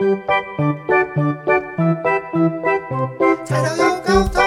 [0.00, 0.06] 菜
[3.62, 4.40] 头有高头，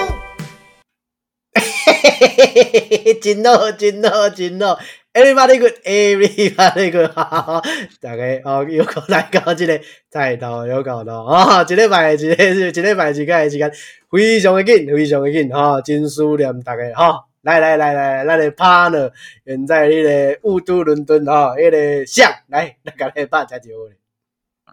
[1.54, 4.80] 嘿嘿嘿嘿嘿嘿，真好，真好，真好。
[5.14, 7.62] Everybody good, everybody good，哈哈哈！
[8.02, 9.80] 大家哦，又过来到这个
[10.10, 11.64] 菜头有高头啊！
[11.70, 13.72] 一礼拜一个，一礼拜一个时间
[14.10, 15.80] 非常的紧，非常的紧哈！
[15.82, 17.26] 真思念大家哈！
[17.44, 19.12] 来来来来，咱的 partner
[19.44, 24.03] 远在迄个雾都伦敦哈，迄个像来，咱甲你拍才就好咧。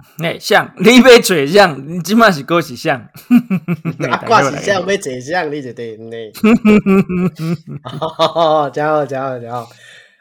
[0.23, 3.01] 哎，像 你要做像，你即满是够是像，
[4.11, 6.17] 啊，挂是像要坐像，你就对呢。
[6.33, 9.69] 真好，真好，真好。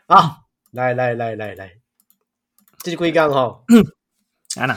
[0.08, 0.38] 啊，
[0.72, 1.72] 来来来来来，
[2.84, 3.63] 这几工吼，
[4.59, 4.76] 啊呐，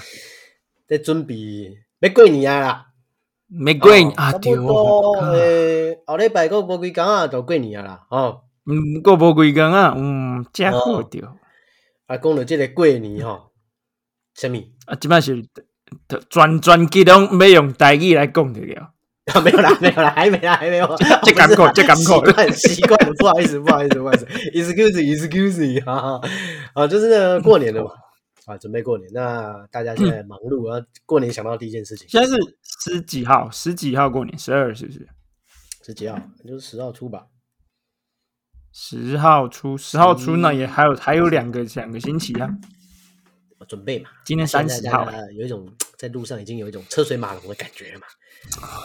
[0.87, 2.87] 在准备要过年啊啦，
[3.49, 8.45] 没过年啊，对诶，后礼拜过无几工啊，就过年啊啦，吼。
[8.65, 11.37] 嗯，过无几工啊，嗯，真好着。
[12.07, 13.51] 啊，讲到即个过年吼，
[14.35, 14.63] 什物？
[14.87, 15.45] 啊，即摆是
[16.29, 18.93] 专专辑拢要用台语来讲着了。
[19.33, 20.97] 啊，没有啦，没有啦，还没啦，还没有。
[21.23, 26.29] 这艰苦，这艰苦 习惯习惯了，不好意思，不好意思，不好意思，excuse me，excuse me， 哈哈，
[26.75, 27.93] 啊，就是呢，过年了嘛，
[28.47, 33.49] 啊，准备过年，那大家现在忙碌，啊，过年想到第一件事情，现在是十几号？
[33.53, 34.37] 十几号过年？
[34.37, 35.09] 十二是不是？
[35.87, 36.19] 十几号？
[36.45, 37.27] 就是十号出吧。
[38.73, 42.49] 十号出，十号出，那也还有还有两个两个星期啊。
[43.65, 48.03] 准备嘛，今天三十号，有一种 在路上已经有一种车水马龙的感觉嘛。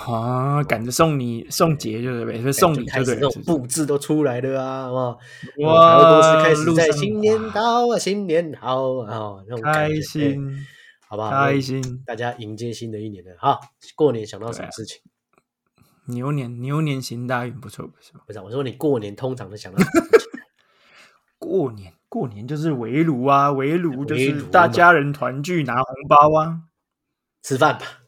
[0.06, 5.18] 啊，赶着送你送节就是呗，是送礼就对，那种布置都出来了啊，哇
[5.64, 10.66] 哇，公司开始在新年到啊，新年好啊，那种开心，
[11.08, 11.32] 好不好？
[11.32, 13.60] 开心，大家迎接新的一年了哈。
[13.96, 15.02] 过年想到什么事情？
[16.06, 18.22] 牛年牛年行大运，不错不错。
[18.28, 20.40] 不是，我说你过年通常都想到什么事情？
[21.40, 26.64] 过年过年就是围炉啊，围炉就是大家人团聚拿红包啊，
[27.44, 28.04] 吃饭吧，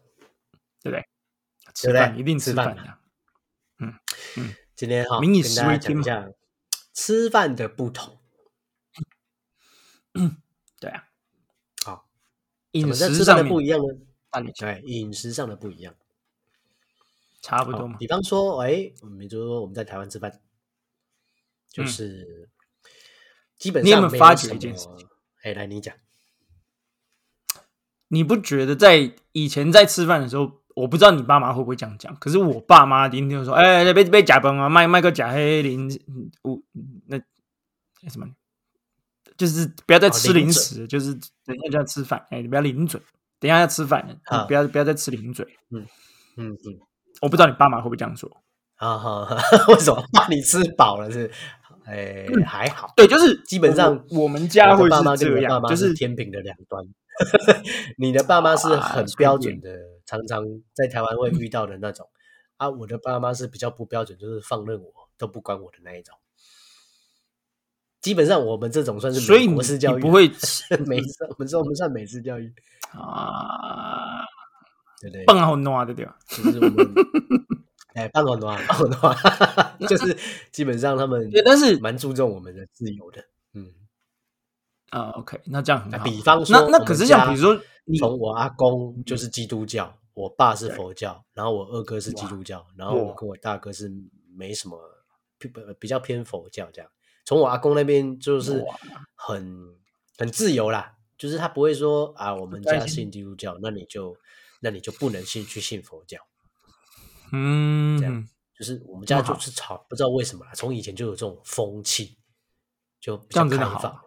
[0.81, 1.06] 对不对？
[1.73, 2.97] 吃饭一定吃饭的，
[3.80, 3.94] 嗯
[4.38, 4.56] 嗯。
[4.75, 6.31] 今天哈，跟大家讲一下
[6.94, 8.18] 吃饭的不同。
[10.13, 10.38] 嗯，
[10.79, 11.09] 对啊。
[11.84, 12.07] 好，
[12.72, 13.85] 饮食上的不一样呢？
[14.31, 15.94] 对，对，饮食上的不一样，
[17.41, 17.97] 差不多嘛。
[17.97, 20.41] 比方说，哎，我们就说我们在台湾吃饭，
[21.68, 22.50] 就是
[23.59, 25.08] 基本上你有没有发觉一件事情？
[25.44, 25.94] 哎，来你讲，
[28.08, 30.58] 你不觉得在以前在吃饭的时候？
[30.75, 35.90] 我不知道你爸妈会不会这样讲，可是我爸妈一定说：“哎，别别假崩啊，卖卖个假黑零
[36.46, 36.64] 五
[37.08, 37.18] 那
[38.09, 38.25] 什么，
[39.36, 42.26] 就是不要再吃零食，就是等一下就要吃饭。
[42.30, 43.02] 哎，你不要零嘴，
[43.40, 45.46] 等一下要吃饭，不要不要再吃零嘴。
[45.72, 45.86] 嗯
[46.38, 46.80] 嗯嗯，
[47.24, 48.31] 我不知道你爸妈会不会这样说。
[48.76, 49.38] 啊哈，
[49.68, 51.30] 为什么怕你吃饱了是？
[51.89, 56.85] 哎，还好，对，就是基本上我们家会是这样，就是天平的两端。
[57.97, 59.69] 你的爸妈是很标准的。
[60.05, 62.09] 常常在台湾会遇到的那种
[62.57, 66.16] 啊，我的爸妈是比较不标准，就是放任我都不管我的那一种。
[68.01, 70.28] 基本上我们这种算是美国式教育，不会
[70.88, 72.51] 美式，我们说我们算美式教育
[72.91, 74.25] 啊，
[74.99, 76.17] 对对，棒好暖的对吧？
[76.28, 76.94] 就是我们
[77.99, 80.17] 哎，棒好暖，棒好暖， 就是
[80.51, 83.73] 基本上他们对，但是蛮注重我们的自由的，嗯
[84.89, 86.05] 啊，OK，那这样很好。
[86.05, 87.61] 比方说，那那可是像比如说，
[87.99, 89.95] 从我阿公就是基督教。
[90.15, 93.89] 我爸是佛教，然后我二哥是基督教，然后我跟我大哥是
[94.35, 94.77] 没什么
[95.79, 96.91] 比较偏佛教这样。
[97.23, 98.61] 从我阿公那边就是
[99.16, 99.77] 很
[100.17, 104.17] 很自由啦，就是他不会说啊，我们家信基督教，那你就
[104.59, 106.17] 那你就不能信去信佛教。
[107.31, 112.17] 嗯，这样就是我们家就是吵，不知道为什么啦，从以前就有这种风气，
[113.00, 114.00] 就比较开放。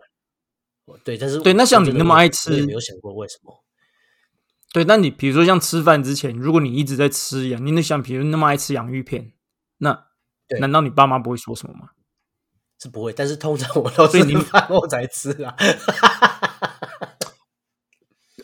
[1.05, 3.65] 对，但是对，那像你那么爱吃，没有想过为什么。
[4.73, 9.33] 对，那你比如说像吃饭之前，如果你一直在吃洋，你那像比如那么爱吃洋芋片，
[9.79, 10.07] 那
[10.61, 11.91] 难道你爸妈不会说什么吗？
[12.79, 15.57] 是不会，但是通常我都是你饭后才吃啊。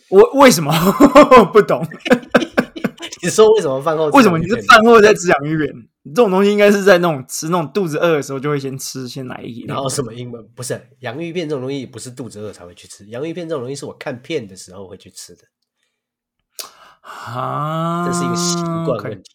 [0.09, 0.71] 我为什么
[1.53, 1.85] 不懂？
[3.23, 4.07] 你说为什么饭后？
[4.09, 5.73] 为什么你是饭后在吃洋芋片？
[6.05, 9.63] 这种东西应该是在那种吃那种肚子饿的时候就会先吃，先来一。
[9.67, 10.43] 然后什么英文？
[10.55, 13.05] 不是洋芋片这种东西，不是肚子饿才会去吃。
[13.07, 15.43] 洋芋片这种东西是我看片的时候会去吃的。
[17.01, 18.55] 啊，这是一个习
[18.85, 19.31] 惯问题。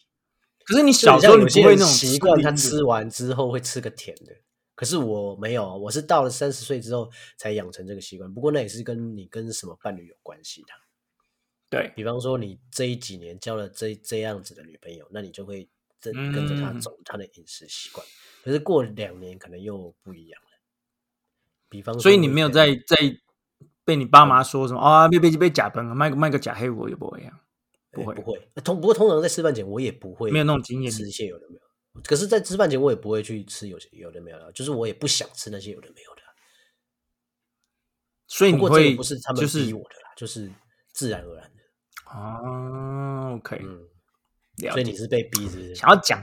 [0.65, 4.33] 可是你小时候你不会那种习惯，他吃完之后会吃个甜的。
[4.73, 8.33] 可是我没有，我是到了三十岁之后才养成这个习惯。
[8.33, 10.67] 不过那也是跟你跟什么伴侣有关系的。
[11.69, 15.67] 对比方说，你这一几年交了这这样子的女朋友，那你就会
[15.99, 18.05] 跟跟着她走她的饮食习惯。
[18.43, 20.49] 可是过两年可能又不一样了。
[21.67, 22.97] 比方说，所以你没有在在
[23.83, 25.07] 被你爸妈说什么啊？
[25.07, 27.41] 被被被假崩啊，卖个卖个假黑我也不会啊，
[27.91, 28.39] 不会不会。
[28.63, 32.01] 通不过通常在吃饭前我也不会没有那种经验吃一些有的没有。
[32.03, 36.21] 可是，在吃饭前我也不会去吃有些有的没有的，就是我也不想吃那些有的没有的。
[38.27, 40.51] 所以你个不是他们就是逼我的啦，就是
[40.91, 41.54] 自然而然的。
[42.05, 43.79] 啊，OK，嗯，
[44.71, 45.75] 所以你是被逼，是？
[45.75, 46.21] 想要讲，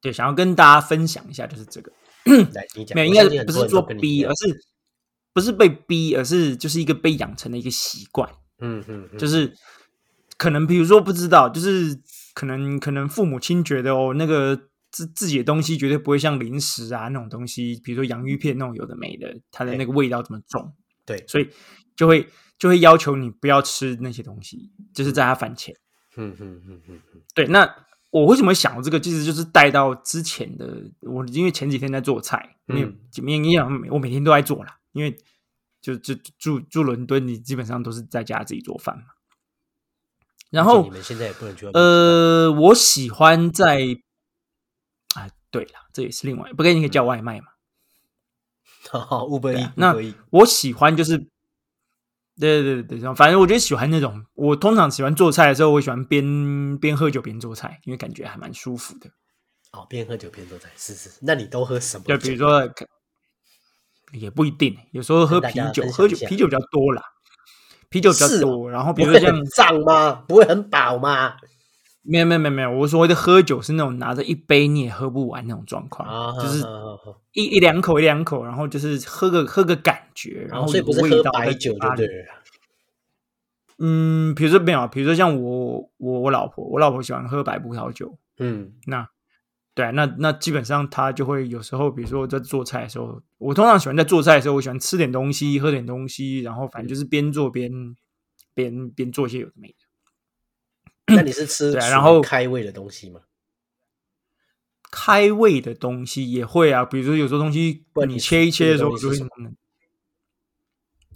[0.00, 1.92] 对，想要跟大家分享一下，就是这个。
[2.54, 2.94] 来，你讲。
[2.94, 4.64] 没有，应该不是说逼，而是
[5.32, 8.30] 不是被逼，而是就是一个被养成的一个习惯。
[8.60, 9.52] 嗯嗯，嗯就是
[10.38, 12.00] 可能比如说不知道，就是
[12.34, 14.56] 可能可能父母亲觉得哦，那个
[14.90, 20.72] 自自己的东西绝对不会像零食啊那种东西，比如说洋芋片那种有的没的，它的那个味道这么重，
[21.04, 21.50] 对，所以
[21.96, 22.26] 就会
[22.64, 25.76] 就会要求你不要吃那些东西，就是在他饭前。
[26.16, 27.76] 嗯嗯嗯嗯嗯，对，那
[28.08, 28.98] 我为什么会想到这个？
[28.98, 35.14] 其实就是带到之前的我，因为前几天在做菜，因为嗯前面一样，我每天都在做啦，因为
[35.82, 39.04] 就就住住伦敦，你基本上都是在家自己做饭嘛。
[40.48, 43.76] 然后你们现在也不能去呃，我喜欢在，
[45.14, 47.48] 啊，对了，这也是另外，不跟你可以叫外卖嘛？
[48.84, 51.26] 吃 饭，Uber 对 E，啊那 E 我喜欢就是，
[52.40, 59.08] 对对对对，反正我觉得喜欢那种，我通常喜欢做菜的时候，我喜欢边边喝酒边做菜，因为感觉还蛮舒服的。
[59.72, 61.10] 哦，边喝酒边做菜，是是。
[61.22, 62.16] 那你都喝什么酒？
[62.16, 62.68] 就比如说，
[64.12, 67.02] 也不一定，有时候喝啤酒，喝酒啤酒比较多啦，
[67.88, 68.70] 啤酒比较多。
[68.70, 70.24] 然后比不如说很胀吗？
[70.26, 71.36] 不会很饱吗？
[72.06, 76.62] 没有没有没有没有，我所谓的喝酒是那种拿着一杯你也喝不完那种状况，啊，就是
[77.32, 81.74] 一一两口一两口，然后就是喝个喝个感觉，然后所以不是喝味道在白酒。
[83.78, 89.08] 嗯，比如说没有，比如说像我我我老婆，我老婆喜欢喝白葡萄酒，嗯那
[89.74, 97.72] 对啊，那那基本上她就会有时候，比如说在做菜的时候，我通常喜欢在做菜的时候，我喜欢吃点东西，喝点东西，然后反正就是边做边
[98.54, 99.74] 边边做一些有的没的。
[101.14, 103.20] 那你是吃对啊然后开胃的东西吗？
[104.90, 109.16] 开胃的东西也会啊，比如说有时候东西不然你你切一切的时候吃就会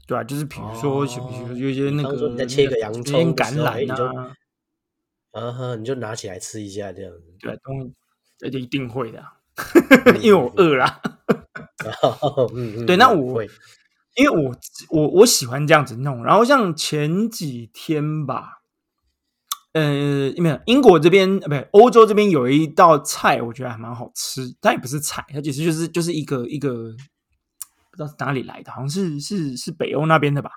[0.06, 4.34] 对啊，就是比如说，比如说有一些那个比方说你在切个洋那葱的橄时候哎你就榄啊，
[5.32, 7.34] 啊哈，你就拿起来吃一下这样子。
[7.38, 7.94] 对啊，东
[8.38, 9.34] 这就一定会的啊，
[10.20, 11.00] 因为我饿啦。
[12.54, 13.48] 嗯嗯， 对那我会
[14.16, 14.54] 因为我
[14.90, 18.57] 我我喜欢这样子弄，然后像前几天吧，
[19.72, 26.94] 呃，没有英国这边呃，不对，欧洲这边有一道菜，我觉得还蛮好吃，它也不是菜，它其实就是就是一个一个
[27.90, 30.50] 不知道是哪里来的，好像是是是北欧那边的吧，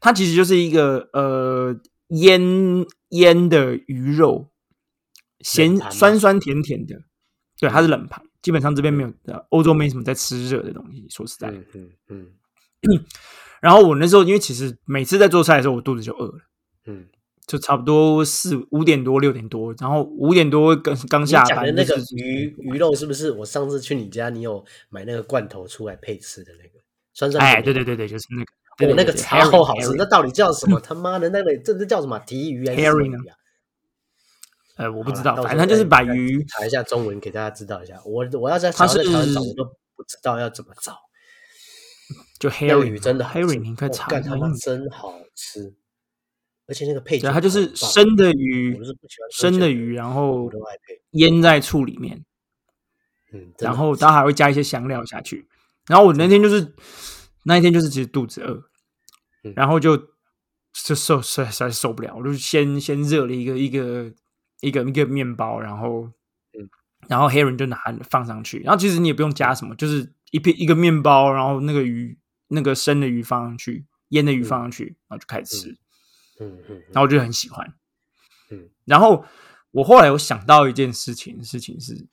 [0.00, 1.74] 它其实就是一个呃
[2.08, 2.40] 腌
[3.10, 4.50] 腌的鱼肉，
[5.40, 6.96] 咸酸酸甜甜的，
[7.58, 11.58] 对，它是冷盘，基本上这边没有，呃欧洲没什么在吃热的东西，说实在的。
[11.74, 12.26] 嗯嗯。
[13.60, 16.38] 然后我那时候因为其实每次在做菜的时候，我肚子就饿了，
[16.86, 17.06] 嗯，
[17.46, 23.30] 就差不多四五点多六点多，然后五点多刚刚下班，讲的那个鱼鱼肉是不是？
[23.32, 26.78] 我上次去你家，你有买那个罐头出来配吃的那个
[27.12, 27.44] 酸酸？
[27.44, 30.78] 哎，对对对对，就是那个，我哦，那个超好吃那到底叫什么？
[30.80, 32.18] 他妈的，那个这是叫什么？
[32.20, 33.36] 提鱼还是什么 herring 鱼啊？
[34.76, 38.00] 呃，我不知道，反正它就是把鱼，查一下中文给大家知道一下。
[38.06, 39.64] 我我要在它想要在台湾找，我都
[39.96, 40.96] 不知道要怎么找。
[42.38, 45.74] 就那个 herring 鱼真的好吃 herring，你可以哦查一下，干他妈真好吃，
[46.70, 50.50] 而且那个配角，它就是生的鱼我，是不喜欢喝酒的生的鱼，然后。
[51.14, 52.24] 腌在醋里面，
[53.32, 55.48] 嗯，然后它还会加一些香料下去。
[55.88, 56.72] 然后我那天就是
[57.42, 58.62] 那一天就是其实肚子饿，
[59.42, 59.96] 嗯然后就
[60.86, 64.12] 就受实在实在受不了，我就先先热了一个一个
[64.60, 66.02] 一个一个面包，然后
[66.52, 66.70] 嗯
[67.08, 67.76] 然后黑人就拿
[68.08, 72.16] 放上去，然后其实你也不用加什么，就是一片一个面包，然后那个鱼
[72.46, 75.70] 那个生的鱼放上去，腌的鱼放上去，然后就开始吃。
[75.70, 75.76] 嗯
[76.40, 77.74] 嗯嗯然后我就很喜欢。
[78.50, 79.24] 嗯，然后
[79.70, 82.08] 我后来有想到一件事情，事情是，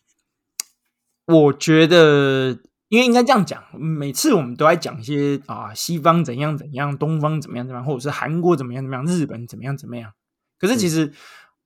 [1.26, 10.14] 我觉得，因为应该这样讲，每次我们都在讲一些啊，西方怎样怎样，东方怎么样怎么样，或者是韩国怎么样怎么样，日本怎么样怎么样。
[10.60, 11.12] 可是其实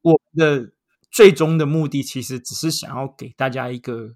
[0.02, 0.72] 我的
[1.12, 4.16] 最终的目的，其实只是想要给大家一个，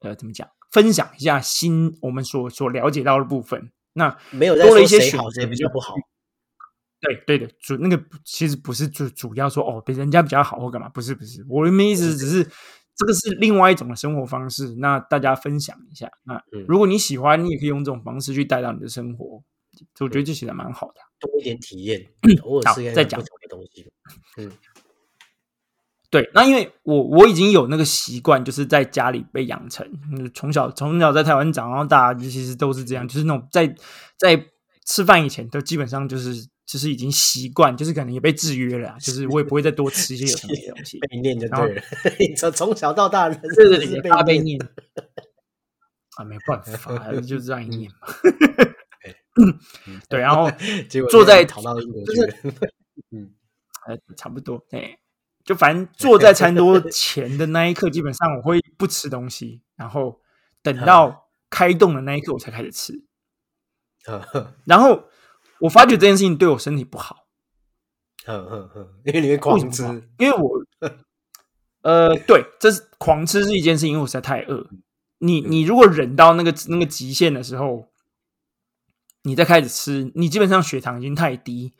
[0.00, 3.72] 呃，怎么讲，分享一下新我们所所了解到的部分。
[3.94, 5.94] 那没有多了一些选择谁比较不好。
[7.02, 12.44] 对对的，主那个其实不是主主要说哦，比人家比较好或干嘛，不是不是，我的意思只是
[12.94, 16.08] 这个是另外一种的生活方式，那大家分享一下。
[16.24, 19.42] 那嗯如果你喜欢，你也可以用这种方式去带到你的生活，
[20.00, 20.94] 我觉得这写的蛮好的。
[21.18, 22.00] 多一点体验，
[22.42, 23.90] 偶尔好再讲的东西。
[24.36, 24.50] 嗯
[26.10, 33.74] 对，那因为我我已经有那个习惯，就是在家里被养成，嗯从小从小在台湾长到大，其实都是这样，就是那种在
[34.18, 34.46] 在
[34.84, 40.98] 吃饭以前都基本上就是就是已经习惯，就是可能也被制约了啊，就是我也不会再多吃一些有的没的东西。
[41.08, 41.82] 被念就对了，
[42.36, 44.60] 从从小到大人对对对，生是被大被念念
[46.16, 48.08] 啊，没办法， 就这样一念嘛。
[50.08, 50.50] 对，然后
[50.88, 52.52] 结果坐在逃到英国就是去了，
[53.10, 53.32] 嗯，
[53.86, 54.98] 呃，差不多，哎，
[55.44, 60.20] 就反正坐在餐桌前的那一刻，基本上我会不吃东西，然后
[60.62, 62.92] 等到开动的那一刻我才开始吃。
[64.04, 65.04] 呵呵然后
[65.62, 67.24] 我发觉这件事情对我身体不好，
[68.24, 69.84] 呵呵呵，因为你会狂吃？
[70.18, 70.50] 因为我，
[71.82, 74.68] 呃，对，这是狂吃是一件事情，因为我实在太饿。
[75.18, 77.92] 你嗯你如果忍到那个那个极限的时候，
[79.22, 81.72] 你再开始吃，你基本上血糖已经太低，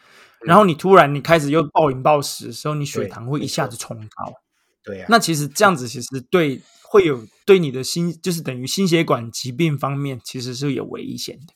[0.42, 4.32] 然后你突然你开始又暴饮暴食的时候，你血糖会一下子冲高。
[4.84, 11.52] 对呀，那其实这样子其实对会有对你的心就是等于心血管疾病方面其实是有危险的。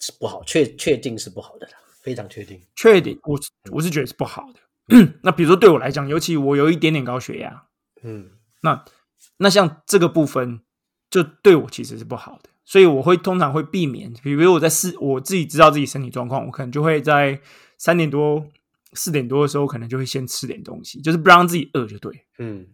[0.00, 2.60] 是不好，确确定是不好的啦，非常确定。
[2.76, 4.60] 确定，我是我是觉得是不好的。
[5.22, 7.64] 那比如说对我来讲，尤其我有一点点高血压，
[8.02, 8.30] 嗯
[8.62, 8.84] 那
[9.38, 10.60] 那像这个部分
[11.10, 17.40] 就对我其实是不好的，所以我会通常会避免，比如我在四我自己知道自己身体状况，我可能就会在
[17.76, 18.46] 三点多
[18.94, 22.24] 四点多的时候，可能就会先吃点东西，就是不让自己饿就对。
[22.38, 22.66] 嗯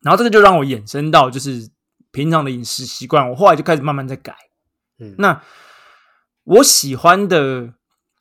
[0.00, 1.68] 然后这个就让我衍生到就是
[2.12, 4.36] 平常的饮食习惯，我后来就开始慢慢在改。
[4.98, 5.42] 嗯，那
[6.48, 7.74] 我喜欢的，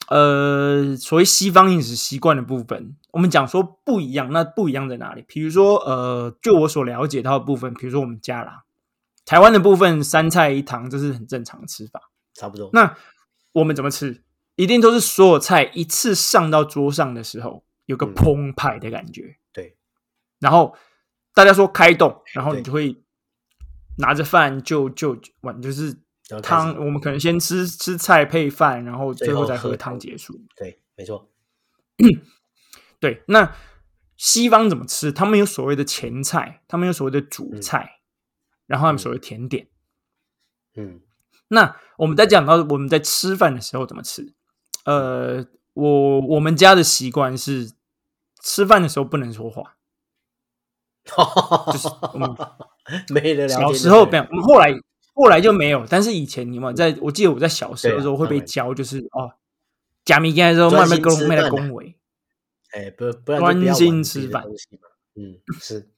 [0.10, 5.24] 呃，所谓西方饮食习惯的部分，我们讲说不一样，那不一样在哪里？
[5.27, 8.63] 比如说，呃，就我所了解到的部分，比如说我们家啦，
[9.25, 12.01] 台湾的部分三菜一汤，这是很正常的吃法。
[12.34, 12.69] 差不多。
[12.72, 12.96] 那
[13.53, 14.24] 我们怎么吃？
[14.57, 19.75] 一定都是所有菜一次上到桌上的时候，有个嗯澎湃的感觉，对，
[20.39, 20.75] 然后
[21.34, 23.01] 大家说开动，然后你就会
[23.98, 25.98] 拿着饭就就碗就是
[26.41, 30.39] 汤，始我们可能先吃吃菜配饭，然后最后再喝汤汤结束。
[30.55, 31.29] 对，没错。
[33.00, 33.55] 对，那
[34.17, 35.12] 西方怎么吃？
[35.12, 38.00] 他们有所谓的前菜，他们有所谓的主嗯菜，
[38.65, 39.67] 然后他们所谓甜点。
[40.75, 41.01] 嗯
[41.50, 44.34] 那我们在讲到我们在吃饭的时候怎么吃，
[44.84, 47.72] 呃，我我们家的习惯是
[48.41, 49.77] 吃饭的时候不能说话，
[51.72, 52.29] 就是我们
[53.10, 53.60] 没得聊。
[53.60, 54.74] 小时候没有，我们后来
[55.17, 59.33] 后来就没有，但是以前你们在我记得我在小时候的时候会被教，就是哦，
[60.05, 61.95] 假米干的时候慢慢跟慢慢吃饭啊恭维，
[62.71, 64.43] 哎，不不然专心吃饭。
[65.15, 65.89] 嗯， 是，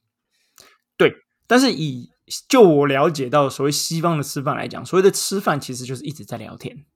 [0.96, 1.14] 对，
[1.46, 2.10] 但是以
[2.48, 6.86] 就我了解到所谓西方的吃饭来讲，所谓的吃饭其实就是一直在聊天，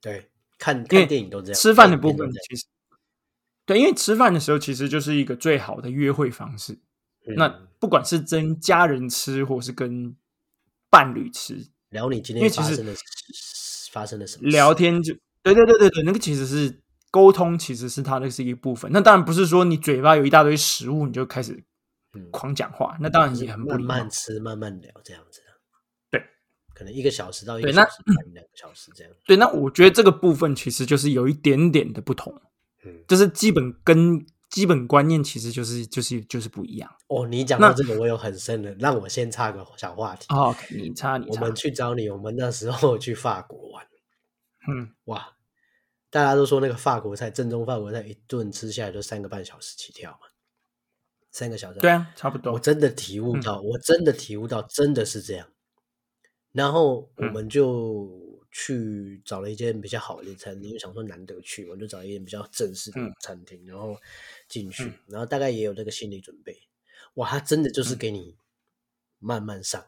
[0.00, 2.64] 对，看看电影都这样，吃饭的部分其实
[3.66, 6.72] 对，因为吃饭的时候其实就是一个最好的约会方式。
[6.72, 7.48] 嗯那
[7.78, 10.16] 不管是跟家人吃，或是跟
[10.90, 11.56] 伴侣吃，
[11.90, 12.94] 聊你今因为其实天发生的
[13.92, 18.90] 发生了什么聊天就对对对对对，那个其实是沟通，其实是它那是一部分。
[18.92, 21.64] 那当然不是说你嘴巴有一大堆食物你就开始
[22.14, 24.10] 嗯狂讲话，那当然就是也很不慢慢。
[24.10, 25.40] 吃，慢慢聊这样子。
[26.10, 26.22] 对，
[26.74, 29.12] 可能一个小时到一那小时半两个小时这样。
[29.26, 32.32] 对，那我觉得这个部分其实就是有一点点的不同，
[32.84, 36.92] 嗯，就是基本跟基本观念其实就是就是就是不一样。
[37.06, 40.26] 哦，你讲到这个，我有很深的，让我先插个小话题。
[40.28, 43.86] 哦，你插你差我们，去找你，我们那时候去法国玩，
[44.68, 45.36] 嗯，哇，
[46.10, 50.26] 大家都说那个法国菜，正宗法国菜一顿吃下来就三个半小时起跳嘛，
[51.30, 51.78] 三个小时。
[51.78, 52.58] 对啊，差不多我。
[52.58, 55.46] 真的体悟嗯到，我真的体悟到，真的是这样。
[56.52, 58.10] 然后我嗯们就
[58.50, 63.96] 去找了一间比较好的餐厅，因为想说难得去，我就找一间比较正式的嗯餐厅，然后
[64.50, 66.60] 进去嗯，然后大概也有这个心理准备。
[67.14, 68.36] 哇，他真的就是嗯给你
[69.18, 69.82] 慢慢上。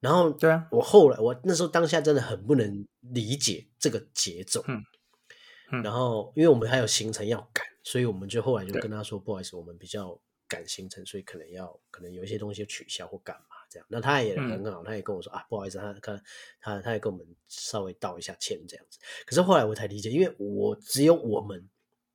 [0.00, 4.62] 然后，对啊我后来我那时候当下真的很不能理解这个节奏。
[4.66, 4.84] 嗯
[5.72, 13.86] 嗯然后，因为我们还有行程要赶，所以我们就后来就跟他说，不好意思，我们比较赶行程，所以可能要可能有一些东西取消或干嘛这样。
[13.88, 16.22] 那他也嗯很好，他也跟我说啊，不好意思，他他
[16.60, 18.98] 他他也跟我们稍微道一下歉这样子。
[19.24, 21.68] 可是后来我才理解，因为我只有我们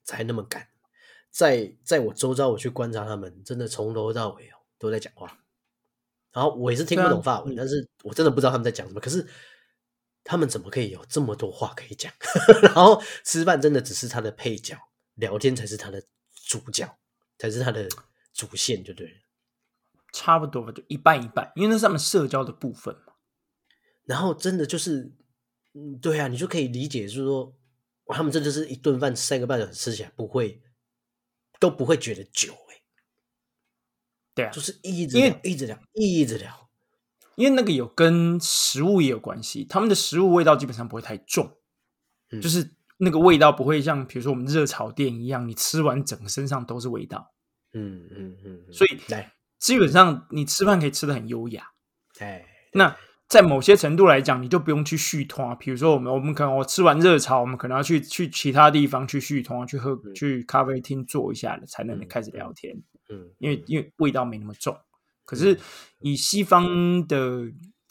[0.04, 0.68] 才那么赶，
[1.36, 5.38] 在在我周遭我去观察他们，真的从头到尾哦都在讲话。
[6.32, 9.02] 然后我也是听不懂法文，嗯但是我真的不知道他们在讲什么。
[9.02, 9.28] 可是
[10.24, 12.10] 他们怎么可以有这么多话可以讲？
[12.64, 14.78] 然后吃饭真的只是他的配角，
[15.16, 16.02] 聊天才是他的
[16.48, 16.98] 主角，
[17.38, 17.90] 才是他的
[18.32, 19.14] 主线，就对了。
[20.14, 23.12] 差不多吧，就一半一半，因为那是他们社交的部分嘛。
[24.06, 25.12] 然后真的就是，
[25.74, 27.54] 嗯，对啊，你就可以理解，就是说，
[28.06, 30.62] 哇他们这就是一顿饭三个半小时吃起来不会，
[31.66, 32.82] 都不会觉得久、欸，
[34.36, 36.70] 对啊，就是一直因为聊，一直聊，一直聊。
[37.36, 41.58] 因为那个有跟食物也有关系，他们的食物味道基本上不会太重。
[42.30, 47.34] 嗯就是那个味道不会像比如说我们热炒店一样，你吃完整个身上都是味道。
[47.74, 51.72] 嗯嗯嗯，嗯所以来，基本上你吃饭可以吃的很优雅。
[52.20, 52.96] 哎，那
[53.28, 55.58] 在某些程度来讲，你就不用去续团。
[55.58, 62.76] 比如说，我们我们可能我吃完热炒，我们可能要去去其他地方去续团，去喝、嗯去咖啡厅坐一下了，才能嗯开始聊天。
[63.10, 64.78] 嗯，因为因为味道没那么重。
[65.26, 65.60] 可是
[66.00, 67.42] 以西方的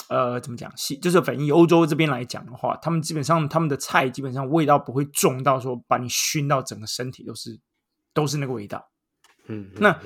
[0.09, 7.59] 呃怎么讲西，就是反正以欧洲这边来讲的话，他们基本上他们的菜基本上味道不会重到说把你熏到整个身体都是
[8.13, 8.89] 都是那个味道。
[9.49, 10.01] 嗯，嗯那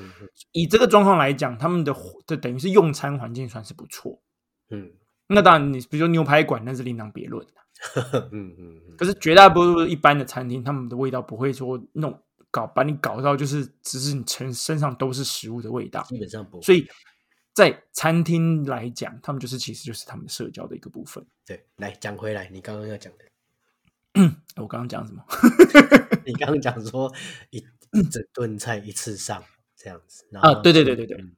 [0.52, 1.94] 以这个状况来讲，他们的
[2.26, 4.23] 的等于是用餐环境算是不错。
[4.70, 4.90] 嗯
[5.28, 7.52] 那当然，你比如说牛排馆那是另当别论的。
[8.32, 12.20] 嗯嗯嗯，可是绝大多数一般的餐厅，他们的味道不会说弄
[12.50, 16.02] 搞把你搞到就是只是你身身上都是食物的味道。
[16.08, 16.88] 基本上不会，所以
[17.54, 21.25] 在餐厅来讲，他们就是其实就是他们的社交的一个部分。
[21.47, 23.25] 对，来讲回来，你刚刚要讲的，
[24.56, 25.23] 我刚刚讲什么？
[26.26, 27.12] 你刚刚讲说
[27.50, 27.58] 一
[27.92, 29.40] 一整顿菜一次上
[29.76, 31.37] 这样子，啊对对对对对嗯，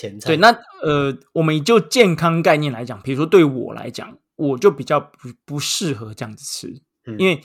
[0.00, 0.28] 前菜。
[0.28, 0.50] 对，那
[0.82, 7.18] 呃，我们就健康概念来讲，比如说对我来讲，我就比较不不适合这样子吃，嗯。
[7.18, 7.42] 因为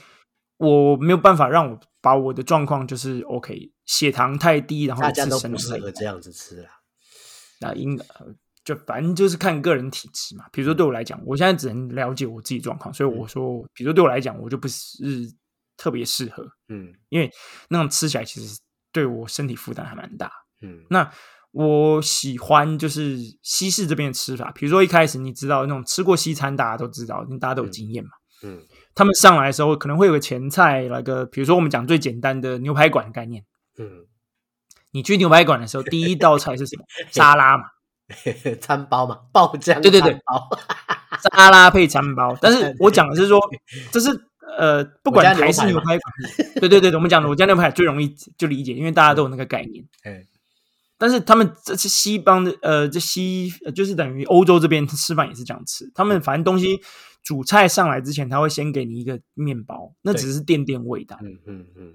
[0.58, 6.70] 我没有办法让我把我的状况就是 OK，血糖太低，然后大家都不适合这样子吃啦，
[7.60, 8.34] 那应呃，
[8.64, 10.46] 就反正就是看个人体质嘛。
[10.54, 14.98] 比如说对我来讲，我现在只能了解我自己状况，所以我说，比如说对我来讲，我就不是
[15.76, 16.94] 特别适合，嗯。
[17.10, 17.30] 因为
[17.68, 18.58] 那种吃起来其实
[18.94, 20.32] 对我身体负担还蛮大。
[20.62, 20.86] 嗯。
[20.90, 21.12] 那
[21.56, 28.10] 我喜欢就是西式这边的吃法，比如说一开始你知道那种吃过西餐，大家都知道，大家都有经验嘛。
[28.44, 28.60] 嗯
[28.94, 33.44] 他们上来的时候可能会有个前菜，那个比如说我们讲最简单的牛排馆概念。
[33.78, 34.06] 嗯，
[34.92, 36.84] 你去牛排馆的时候，第一道菜是什么？
[37.10, 37.64] 沙拉嘛。
[38.60, 40.18] 餐包嘛，爆浆对对对
[41.34, 43.40] 沙拉配餐包，但是我讲的是说，
[43.92, 44.10] 这是
[44.58, 46.02] 呃，不管我家牛台式排嘛牛排馆，
[46.60, 49.84] 对对对，我们讲的我家牛排最容易就理解，因为大家都有那个概念。
[50.04, 50.24] 哎
[50.98, 56.80] 但是他们这是西方的，呃，这西呃就是等于欧洲这边吃饭也是这样吃，他们反正东西
[57.24, 61.18] 主菜上来之前，他会先给你一个面包，那只是垫垫味道。
[61.22, 61.94] 嗯嗯嗯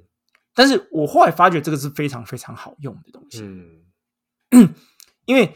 [0.55, 4.75] 但是我后来发觉这个是非常非常好用的东西，嗯
[5.25, 5.55] 因为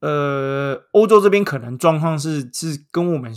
[0.00, 3.34] 呃，欧洲这边可能状况是是跟我们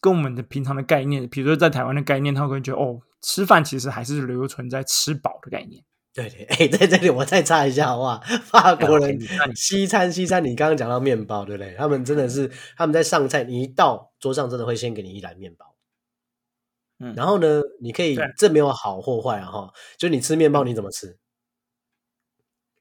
[0.00, 5.84] 跟我们的平常的概念，比如说在台湾的概念，他会觉得哦，吃饭其实还是留存在吃饱的概念。
[6.14, 8.20] 对对，哎，在这里我再插一下好不好？
[8.44, 9.18] 法国人
[9.54, 11.74] 西餐西餐，你刚刚讲到面包，对不对？
[11.76, 15.74] 他们真的是他们在上菜，你一到桌上真的会先给你一篮面包。
[16.98, 21.18] 嗯然后呢，你可以对这没有好或坏啊哈，就你吃面包你怎么吃？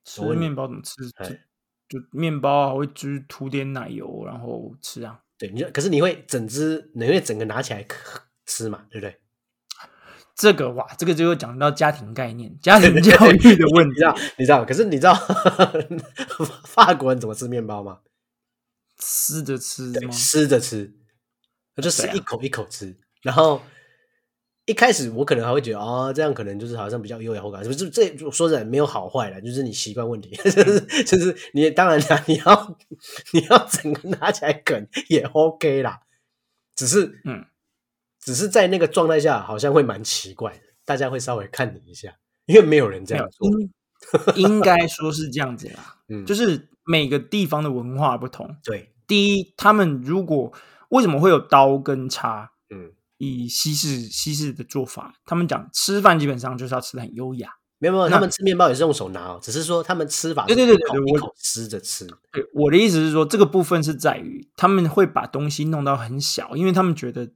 [0.04, 0.92] 吃面包怎么吃？
[1.16, 1.28] 哎
[1.88, 5.20] 就就面包啊，会就是涂点奶油，然后吃啊。
[5.38, 7.86] 对，你就可是你会整只，你会整个拿起来
[8.46, 9.18] 吃嘛，对不对？
[10.36, 14.02] 这个哇，这个就又讲到家庭概念、 家庭教育的问题 你知。
[14.02, 15.14] 道，你知道，可是你知道
[16.66, 18.00] 法国人怎么吃面包吗？
[18.98, 20.12] 撕着吃对，吗？
[20.12, 20.94] 湿着吃，
[21.76, 22.96] 我就吃对啊一口一口吃。
[23.22, 23.62] 然后
[24.66, 32.78] 一开始我可能还会觉得哦，这样可能就是好像比较优雅或感，就是这说真的没有好坏啦，就是你习惯问题， 就是就是你当然啦，你要
[33.34, 36.02] 你要整个拿起来啃也 OK 啦，
[36.76, 37.44] 只是嗯，
[38.22, 42.14] 只是在那个状态下好像会蛮奇怪的，大家会稍微看你一下，
[42.46, 43.50] 因为没有人这样做，
[44.36, 48.56] 应 应该说是这样子啦， 嗯，就是每个地方的文化不同。
[48.64, 50.54] 对，第一，他们如果
[50.90, 52.52] 为什么会有刀跟叉？
[52.70, 52.94] 嗯。
[53.24, 57.52] 以西式西式的做法，他们讲吃饭基本上就是要吃的很优雅。
[57.78, 67.30] 没有没有，他们吃面包也是用手拿哦，只是说他们吃法对对对对对我吃着吃，对，我的意思是说，这个部分是在于他们会把东西弄到很小，因为他们觉得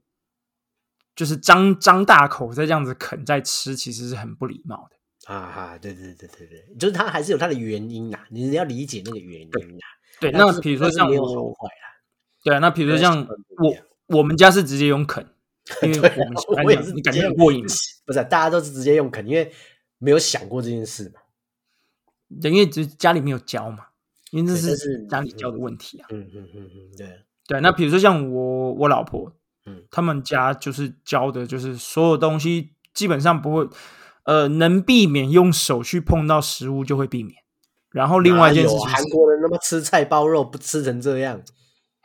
[1.16, 4.96] 就是张张大口再这样子啃在吃，其实是很不礼貌的。
[5.34, 9.78] 啊哈，对对对对对，就是它还是有它的原因呐，你要理解那个原因呐。
[10.20, 11.52] 对，那比如说像我，
[12.44, 13.26] 对啊，那比如说像
[13.58, 15.26] 我，我们家是直接用啃，
[15.82, 17.74] 因为我们我也是你感觉很过瘾嘛。
[18.04, 19.50] 不是大家都是直接用啃，因为
[19.98, 21.20] 没有想过这件事嘛。
[22.40, 23.86] 对因为只家里没有教嘛，
[24.30, 26.06] 因为这是家里教的问题啊。
[26.10, 29.32] 嗯嗯嗯嗯，对，对，那比如说像我我老婆，
[29.66, 33.68] 嗯他们家就是教的，就是所有东西基本上不会，
[34.24, 37.36] 呃，能避免用手去碰到食物就会避免。
[37.90, 41.40] 然后另外一件事情韩国人他妈吃菜包肉不吃成这样，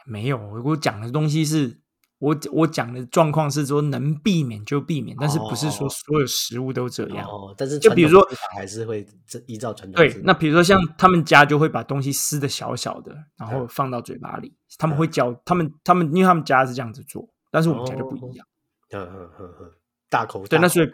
[0.06, 1.80] 没有，我讲的东西是
[2.20, 7.28] 我我讲的状况是说能避免就避免，但是不是说哦所有食物都这样。
[7.28, 14.56] 哦，但是就比如说还是会这依照传统对，那比如说像他们家就会把东西撕的小小的，然后嗯放到嘴巴里。
[14.78, 18.48] 他们会教他们他们，因为他们家是这样子做，但是我们家就不一样。
[18.92, 19.72] 嗯嗯嗯嗯，
[20.10, 20.94] 大口对，那所以口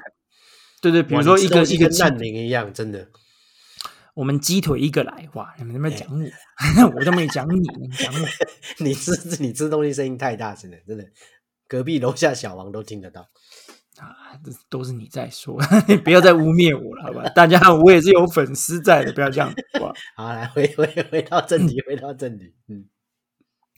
[0.82, 3.08] 对对，比如哇说一个一个鸡跟难民一样，真的。
[4.14, 6.10] 我们鸡腿一个来，哇，你们在那边讲
[6.84, 8.28] 我， 我都没讲你，你讲我。
[8.84, 11.06] 你吃 你吃东西声音太大声了，真的，
[11.68, 13.22] 隔壁楼下小王都听得到。
[14.00, 17.28] 啊，这都是你在说，你不要再污蔑我了，好吧？
[17.30, 19.52] 大家，我也是有粉丝在的，不要这样？
[20.16, 22.54] 好，来回回回到正题，回到正题。
[22.68, 22.86] 嗯，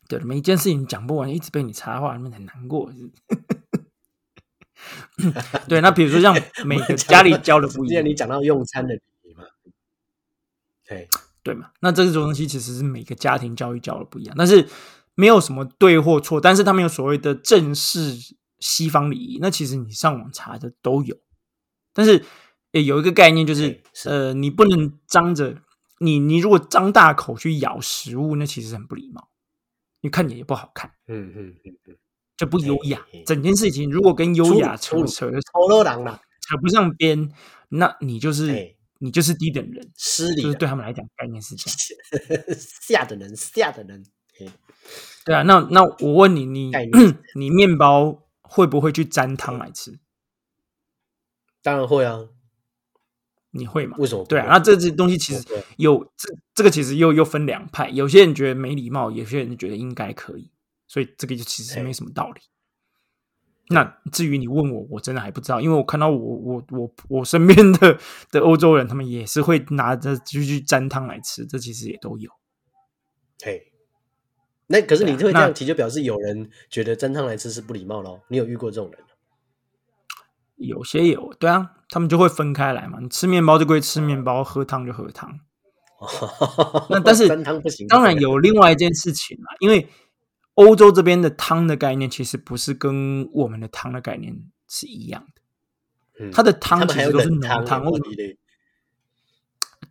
[0.10, 2.92] 对，每一件事情讲不完，一直被你插话，你们很难过。
[5.68, 9.44] 对，那比如说像 每个家里教的不一样，你讲到用餐的礼仪嘛，
[10.88, 11.08] 对，
[11.44, 11.70] 对嘛？
[11.82, 14.68] 那这种东西其实是每个家庭教育教的不一样，但是
[15.14, 18.18] 没有什么对或错，但是他们有所谓的正式
[18.60, 21.16] 西方礼仪，那其实你上网查的都有，
[21.94, 22.26] 但是
[22.72, 25.62] 诶有一个概念就是，是呃，你不能张着
[26.00, 29.30] 你，你如果张大口去咬食物，那其实很不礼貌，
[30.02, 31.98] 你看起来也不好看，嗯嗯嗯嗯，
[32.38, 33.06] 就不优雅。
[33.26, 37.32] 整件事情如果跟优雅扯扯偷罗狼啦，扯不上边，
[37.70, 42.58] 那你就是哎你就是低等人，就是失礼的对他们来讲概念是这样。
[42.82, 44.04] 下等人，下等人，
[45.26, 46.72] 对啊，那那我问你，你
[47.36, 50.00] 你面包会不会去沾汤来吃？
[51.62, 52.28] 当然会啊，
[53.52, 53.98] 你会吗？
[54.00, 54.24] 为什么？
[54.26, 55.44] 对啊，那这这东西其实
[55.78, 60.52] 有这这个其实又又分两派，有些人觉得没礼貌，有些人觉得应该可以，
[60.88, 62.42] 所以这个就其实嘿没什么道理。
[63.72, 68.00] 那至于你问我，我真的还不知道，因为我看到我我我我身边的
[68.32, 72.32] 的欧洲人，他们也是会拿着就去沾汤来吃，这其实也都有。
[73.44, 73.72] 嘿，
[74.68, 78.22] 那可是你会这样提，就表示有人觉得沾汤来吃是不礼貌咯。
[78.28, 79.00] 你有遇过这种人？
[80.56, 83.00] 有些有，对啊，他们就会分开来嘛。
[83.02, 85.40] 你吃面包就归吃面包，喝汤就喝汤。
[86.90, 87.28] 那但是
[87.90, 89.90] 当然有另外一件事情啦，因为
[90.54, 94.34] 欧洲这边的汤的概念其实不是跟我们的汤的概念
[94.68, 98.00] 是一样的，嗯它的汤其实都是浓汤，有或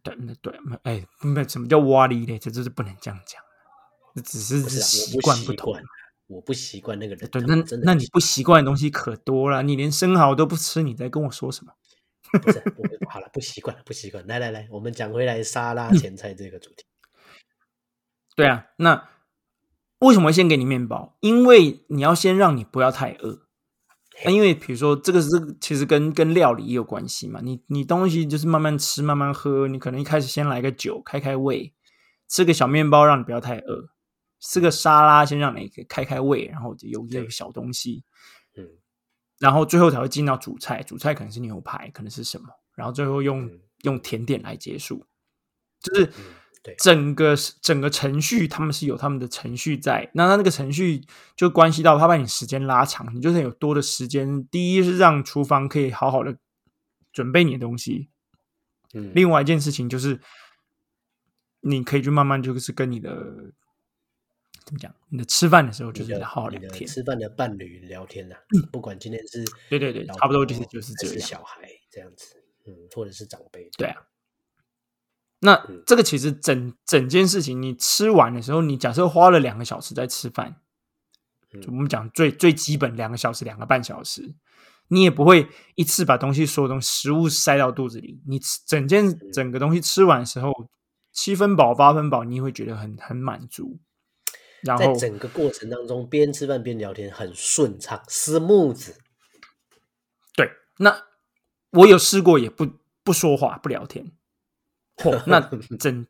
[0.03, 3.43] 对那对，哎，没什么叫蛙哩嘞，这就是不能这样讲，
[4.15, 5.75] 这只是习惯不同。
[6.29, 11.73] 我不习惯那个人对，那那你不习习惯的东西可多了，你连生蚝都不吃，你在跟我说什么？
[12.29, 14.27] 惯不是我 好了，不习惯了，不习惯。
[14.27, 16.85] 来来来，我们讲回来沙拉前菜这个主题。
[18.37, 19.09] 对啊，那
[20.01, 21.17] 为什么先给你面包？
[21.21, 23.47] 因为你要先让你不要太饿。
[24.25, 25.29] 那因为比如说这个是
[25.61, 31.73] 其实跟跟料理也有关系嘛，你你东西就是慢慢吃慢慢喝，你可能一开始先来个酒开开胃，
[32.29, 33.91] 吃个小面包让你不要太饿，
[34.41, 38.38] 吃个沙拉先让你开开胃，然后有有个小东西，嗯
[39.38, 43.61] 然后最后才会进到主菜，主菜可能是牛排，可能是什么，然后最后用、嗯。
[43.85, 45.07] 用甜点来结束，
[45.81, 46.12] 就是
[46.79, 51.05] 整个整个程序他们是有他们的程序在，那他那个程序
[51.37, 54.44] 就关系到他把你时间拉长，你就是有多的时间。
[54.48, 56.37] 第一是让厨房可以好好的
[57.12, 58.11] 准备你的东西，
[58.94, 60.20] 嗯，另外一件事情就是
[61.61, 63.53] 你可以去慢慢就是跟你的
[64.68, 66.87] 怎么讲，你的吃饭的时候就是好好你的聊天。
[66.87, 68.37] 吃饭的伴侣聊天呐，
[68.70, 74.02] 不管今天是对对对差不多婆就是就是还这样小孩这样子，嗯，或者是长辈，对啊。
[75.40, 80.61] 那嗯这个其实整整件事情，你吃完的时候，你假设花了两个小时在吃饭，
[81.54, 84.35] 嗯就我们讲最最基本两个小时、两个半小时，
[84.88, 88.20] 你也不会一次把东西所有东西食物塞到肚子里。
[88.26, 90.52] 你吃整件嗯整个东西吃完的时候，
[91.12, 93.78] 七分饱、八分饱，你会觉得很很满足。
[94.62, 98.94] 然在后整个过程当中，边吃饭边聊天，很顺畅，smooth。
[100.35, 101.05] 对，那
[101.71, 102.66] 我有试过，也不
[103.03, 104.12] 不说话、不聊天。
[104.97, 105.40] 嚯，那
[105.79, 106.07] 整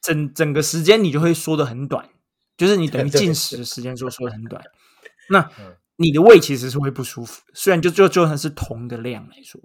[0.00, 2.08] 整整个时间你就会缩的很短，
[2.56, 4.62] 就是你等于对进食的时间就缩的很短。
[5.28, 9.58] 那嗯你的胃其实是会不舒服，虽然就就就算是同的量来说，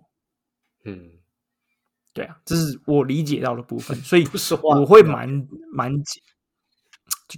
[0.86, 1.12] 嗯，
[2.13, 4.26] 对啊，这是我理解到的部分，所以
[4.63, 5.91] 我会蛮蛮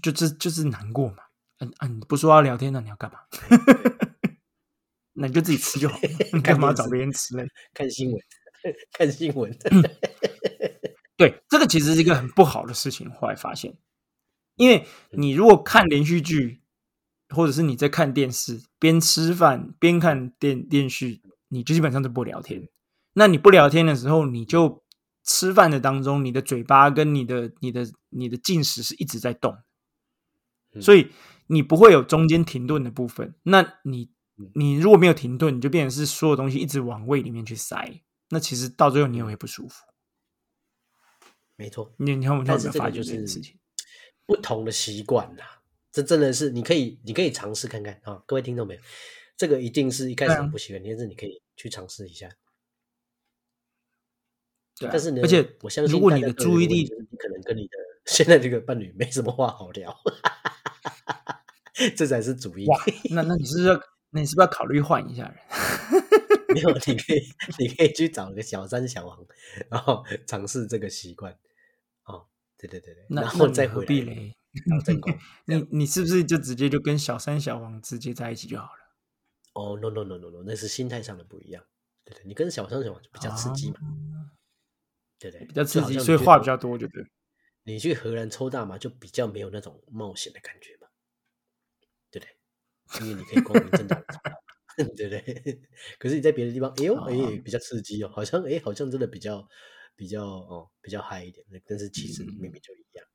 [0.02, 1.18] 就就就是就是难过嘛。
[1.60, 3.20] 嗯啊，你不说要聊天，那你要干嘛？
[5.14, 7.44] 那你就自己吃就好了， 你干嘛找别人吃呢？
[7.74, 8.20] 看新闻，
[8.92, 9.56] 看新闻。
[11.16, 13.10] 对，这个其实是一个很不好的事情。
[13.12, 13.78] 后来发现，
[14.56, 16.62] 因为你如果看连续剧，
[17.30, 22.68] 或者是你在看电视，边吃饭边看电电视，你就基本上都不聊天。
[23.14, 24.84] 那你不聊天的时候，你就
[25.24, 29.56] 吃饭的当中，你的嘴巴跟你的、你的、你的进食是一直在动，
[30.82, 31.12] 所以以
[31.48, 33.36] 你不会有中间停顿的部分。
[33.44, 34.10] 那你
[34.56, 39.84] 你如果没有停顿，你就变成是所有东西一直往胃里面去塞，那其实到最后你也会不舒服。
[41.56, 43.60] 没错，你你看，我有没但是有发觉这个就是事情？
[44.26, 45.44] 不同的习惯呐，
[45.92, 48.00] 这真的是你可以，你可以尝试看看。
[48.04, 48.82] 啊，各位听众没有，
[49.38, 52.30] 这个一定是一开始不习惯，但是你可以去尝试一下。
[54.80, 59.96] 对啊、但是呢，而且我相信如果你的注意力你可能跟你的现在这个伴侣没什么话好聊，
[61.96, 62.68] 这才是主意。
[63.12, 63.82] 那那你是不是要，
[64.12, 65.38] 那你是不是要考虑换一下人？
[66.54, 67.22] 没有，你可以
[67.58, 69.18] 你可以去找个小三小王，
[69.70, 71.34] 然后尝试这个习惯。
[72.06, 74.32] 哦，对对对对，然后再回来必嘞？
[74.70, 75.12] 找正宫。
[75.48, 78.84] 这 样你你是不是就直接就跟小三小王直接在一起就好了？
[79.54, 81.64] 哦，no no no no no，那是心态上的不一样。
[82.06, 83.78] 对对，你跟小三小王就比较刺激嘛，
[85.18, 87.04] 对对，比较刺激，所以话比较多，就对。
[87.64, 90.78] 你去荷兰抽大麻就比较没有那种冒险的感觉？
[93.02, 94.06] 因为你可以光明正大的
[94.78, 95.62] 对不对？
[96.00, 99.48] 可是你在别的地方，哎呦，哎、哦比较刺激哦，好像哎，好像真的比较
[99.96, 103.06] 比较哦比较嗨一点，但是其实嗯明明就一样。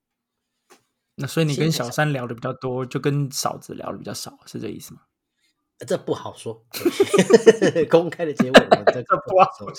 [1.16, 5.02] 那所以你跟小三聊的比较多，就跟嫂子聊的比较少，是这意思吗？
[5.78, 6.64] 呃这不好说，
[7.88, 9.72] 公开的节目我们这不好说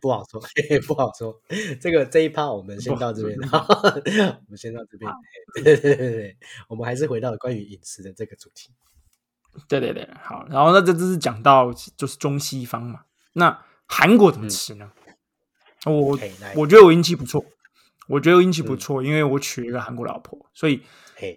[0.00, 0.40] 不好说，
[0.86, 1.40] 不好说。
[1.80, 5.10] 这个这一趴我们先到这边，不我们先到这边。
[5.54, 6.36] 嘿对 对对对，
[6.68, 8.72] 我们还是回到关于饮食的这个主题。
[9.68, 10.46] 对对对，好。
[10.48, 13.00] 然后那这这是讲到就是中西方嘛，
[13.34, 14.90] 那韩国怎么吃呢？
[15.84, 16.18] 我
[16.56, 17.44] 我觉得我运气不错，
[18.08, 20.82] 我觉得我运气不嗯错，因为我娶了一个韩国老婆，所以嘿，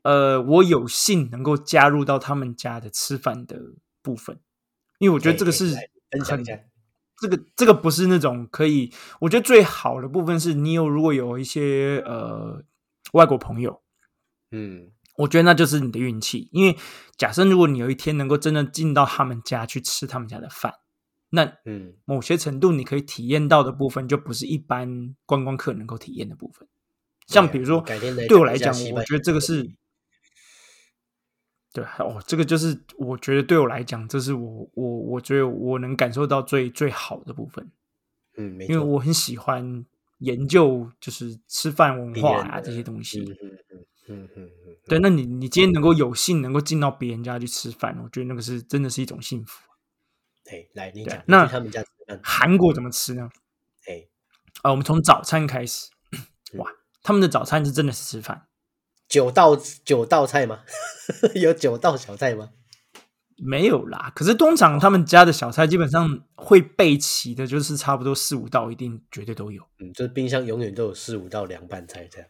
[0.04, 3.60] 呃，我有幸能够加入到他们家的吃饭的
[4.02, 4.40] 部分，
[5.00, 5.76] 因为我觉得这个是
[6.12, 6.60] 很下。
[7.22, 12.64] 这个这个不是那种可以，我觉得最好的部分是你有如果有一些呃
[13.14, 13.84] 外国朋友，
[14.50, 16.76] 嗯，我觉得那就是你的运气，因为
[17.18, 20.74] 假设如果你有一天能够真的进到他们家去吃他们家的饭，
[21.30, 26.68] 那嗯，某些程度你可以体验到的部分，就不是一般观光客能够体验的部分。
[27.32, 27.82] 像比如说，
[28.28, 29.64] 对我来讲我觉得这个是，
[31.74, 37.72] 对哦，这个就是我觉得对我来讲，这是我我我觉得我能感受到最最好的部分，
[38.38, 39.86] 嗯，因为，我很喜欢
[40.20, 43.22] 研究就是吃饭文化啊这些东西。
[43.22, 49.62] 嗯嗯嗯嗯嗯嗯，对，那你你今天能够有幸能够进到别人家去吃饭，我觉得那个是真的是一种幸福。
[50.50, 51.88] 哎，来你讲，那他们家吃，
[52.22, 53.30] 韩国怎么吃呢？
[53.88, 54.06] 哎，
[54.64, 55.90] 啊，我们从早餐开始，
[56.56, 56.70] 哇，
[57.04, 58.48] 他们的早餐是真的是吃饭，
[59.08, 60.60] 九道九道菜吗？
[61.36, 62.50] 有九道小菜吗？
[63.44, 64.12] 没有啦。
[64.16, 69.64] 可是通常他们家的小菜基本上会备齐的，就是差不多四五道，一定绝对都有。
[69.80, 72.28] 嗯，就是冰箱永远都有四五道凉拌菜这样。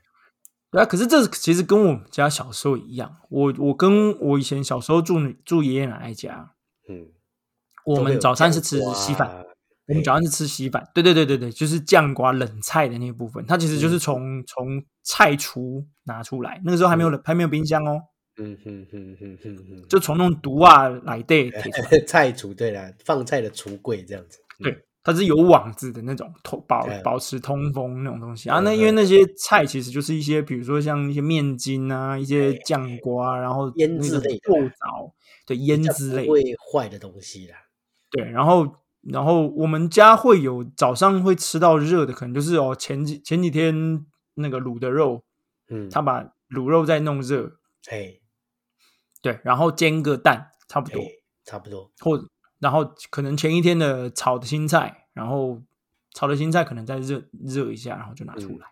[0.71, 6.53] 对啊，可是这其实跟我们家小时候一样，我我跟我以前小时候住住爷爷奶奶家，
[6.87, 7.11] 嗯，
[7.83, 9.43] 我们早餐是吃稀饭，啊
[9.91, 18.01] 我们早上是吃稀饭，对对对对对，就是酱瓜冷菜的那一部分，它其实嗯就是从、从菜厨拿出来，那个时候还没有冷还没有冰箱哦，
[18.37, 24.39] 嗯哼哼哼哼哼，就从那种毒啊来 的铁出来，菜橱对啦，放菜的橱柜这样子。
[24.59, 28.59] 嗯对，它是有网子的那种通保保持通风那种东西啊。
[28.59, 35.13] 嗯那因为那些菜其实就是一些，比如说像一些面筋啊，一些酱瓜，然后腌那个制类的豆枣，
[35.47, 37.57] 对腌制类，会坏的东西啦。
[38.11, 38.67] 对，然后
[39.01, 45.23] 然后我们家会有早上会吃到热的，可能就是哦前几前几天那个卤的肉，
[45.69, 47.57] 嗯，他把卤肉再弄热，
[47.89, 48.19] 哎
[49.21, 51.05] 对，然后煎个蛋，差不多，哎，
[51.45, 51.91] 差不多。
[51.99, 52.27] 或
[52.59, 55.61] 然后可能前一天的炒的青菜，然后
[56.13, 58.67] 炒的青菜可能再热热一下，然后就拿出嗯来。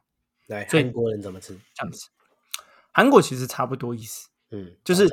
[0.48, 1.58] 来，韩国人怎么吃？
[1.74, 2.08] 这样子。
[2.92, 5.08] 韩国其实差不多意思，嗯，就是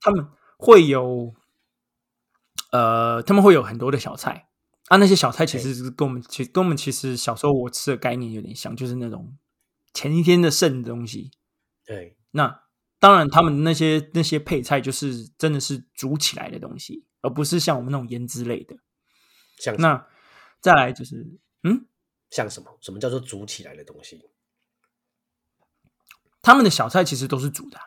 [0.00, 1.34] 他们会有，
[2.70, 4.45] 呃，他们会有很多的小菜
[4.88, 9.36] 啊，那些小菜其实是跟我们其跟我们其实小时候我吃的概念有点像，就是那种
[9.92, 11.30] 前一天的剩的东西。
[11.84, 12.62] 对，那
[12.98, 18.76] 当然，他们那些那些配菜就是真的是煮起来的东西，而不是像我们那种腌制类的。
[19.58, 20.06] 像那
[20.60, 21.86] 再来就是，嗯，
[22.30, 22.78] 像什么？
[22.80, 24.20] 什么叫做煮起来的东西？
[26.42, 27.84] 他们的小菜其实都是煮的啊、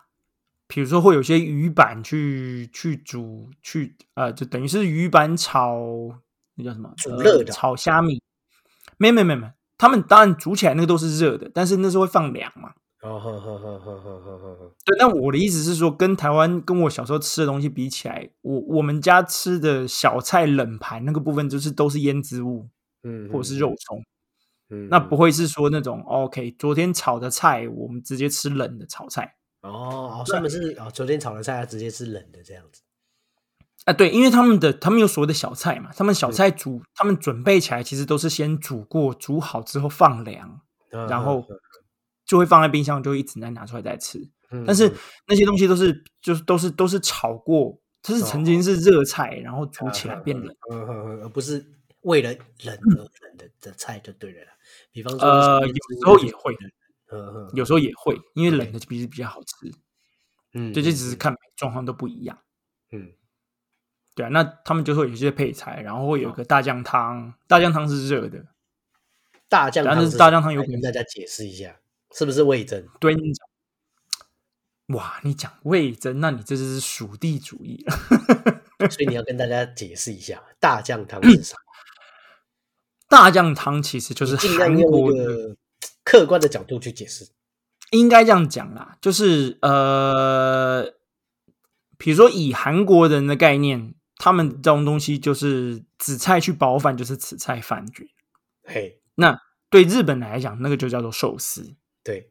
[0.68, 5.80] 比如说会有些鱼板去去煮，去呃，就等于是鱼板炒
[6.60, 6.94] 那叫什么？
[6.98, 8.22] 煮热的炒虾米？
[8.98, 12.74] 没没没没，他们当然煮起来那个都是热的，但是那时候会放凉嘛。
[13.02, 14.76] 哦呵呵呵呵呵呵。
[14.84, 22.68] 对，那我的意思是说，跟台湾跟我小时候吃的东西比起来，我我们家吃的小菜冷盘那个部分，就是都是腌渍物，
[23.04, 24.04] 嗯，或者是肉松。
[24.72, 29.36] 嗯，那不会是说那种 OK，昨天炒的菜我们直接吃冷的炒菜？
[29.62, 32.82] 哦，他们是哦，昨天炒的菜直接吃冷的这样子。
[33.90, 41.44] 啊，对，因为他们的他们有所谓的小菜嘛，他们小菜煮，他们准备起来其实都是先煮过，煮好之后放凉，嗯然后
[42.24, 44.20] 就会放在冰箱，就一直在拿出来再吃。
[44.52, 44.96] 嗯但是嗯
[45.28, 50.56] 那些东西都是就是都是都是炒过，它是曾经是热菜，然后煮起来变冷。
[50.72, 51.66] 嗯嗯嗯，而不是
[52.02, 52.32] 为了
[52.64, 54.52] 冷而冷的的菜就对了啦。
[54.92, 56.56] 比方说，呃，有时候也会，
[57.54, 59.72] 有时候也会，因为冷的比比较好吃。
[60.54, 62.38] 嗯，对，这只是看状况都不一样。
[62.92, 63.12] 嗯
[64.20, 68.44] 对啊，那他们就会有一些配菜，然后会有个大酱汤，大酱汤是热的。
[69.48, 71.74] 大酱汤但是大酱汤有可能跟大家解释一下，
[72.14, 72.86] 是不是味增？
[73.00, 73.48] 对你讲，
[74.98, 77.96] 哇，你讲味增，那你这就是属地主义了。
[78.90, 81.56] 所以你要跟大家解释一下，大酱汤是啥？
[83.08, 85.56] 大酱汤其实就是尽量用韩国的，一个
[86.04, 87.30] 客观的角度去解释。
[87.92, 90.94] 应该这样讲啦，就是呃，
[91.98, 98.06] 比如说以韩国人的概念，他们这种东西就是紫菜去包饭，就是紫菜饭卷。
[98.64, 102.30] 嘿，那对日本来讲，那个就叫做寿司，对，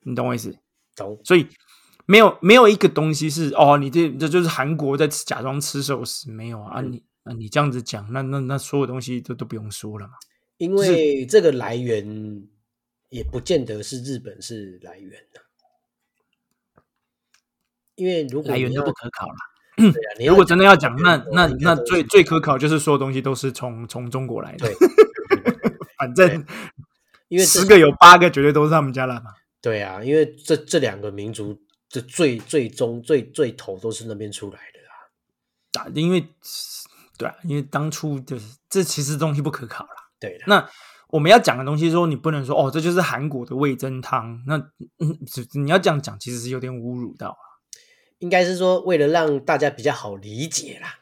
[0.00, 0.58] 你懂我意思？
[0.96, 1.20] 懂。
[1.22, 1.46] 所以
[2.06, 6.80] 没有没有一个东西是哦，你这这就是韩国在假装吃寿司，没有啊？
[6.80, 10.14] 你啊你这样子讲，那那那所有东西都都不用说了嘛。
[10.56, 12.48] 因为这个来源
[13.10, 15.42] 也不见得是日本是来源的，
[17.96, 19.36] 因为如果来源都不可考啦。
[19.78, 24.66] 对啊， 你如果真的要讲，那那那最最可考就是所有东西都是从从中国来的。
[24.66, 24.74] 对，
[25.96, 26.44] 反正
[27.28, 29.32] 因为十个有八个绝对都是他们家的嘛。
[29.60, 35.84] 对啊，因为这这两个民族这最最终最最头都是那边出来的啊。
[35.84, 36.26] 啊，因为
[37.16, 39.90] 对啊，因为当初就是这其实东西不可考啦。
[40.20, 40.68] 对的，那
[41.08, 44.42] 我们要讲的东西说，你不能说哦，这就是韩国的味增汤。
[44.46, 44.56] 那
[44.98, 47.44] 嗯，只你要这样讲，其实是有点侮辱到啊，
[48.18, 50.98] 应该是说为了让大家比较好理解啦。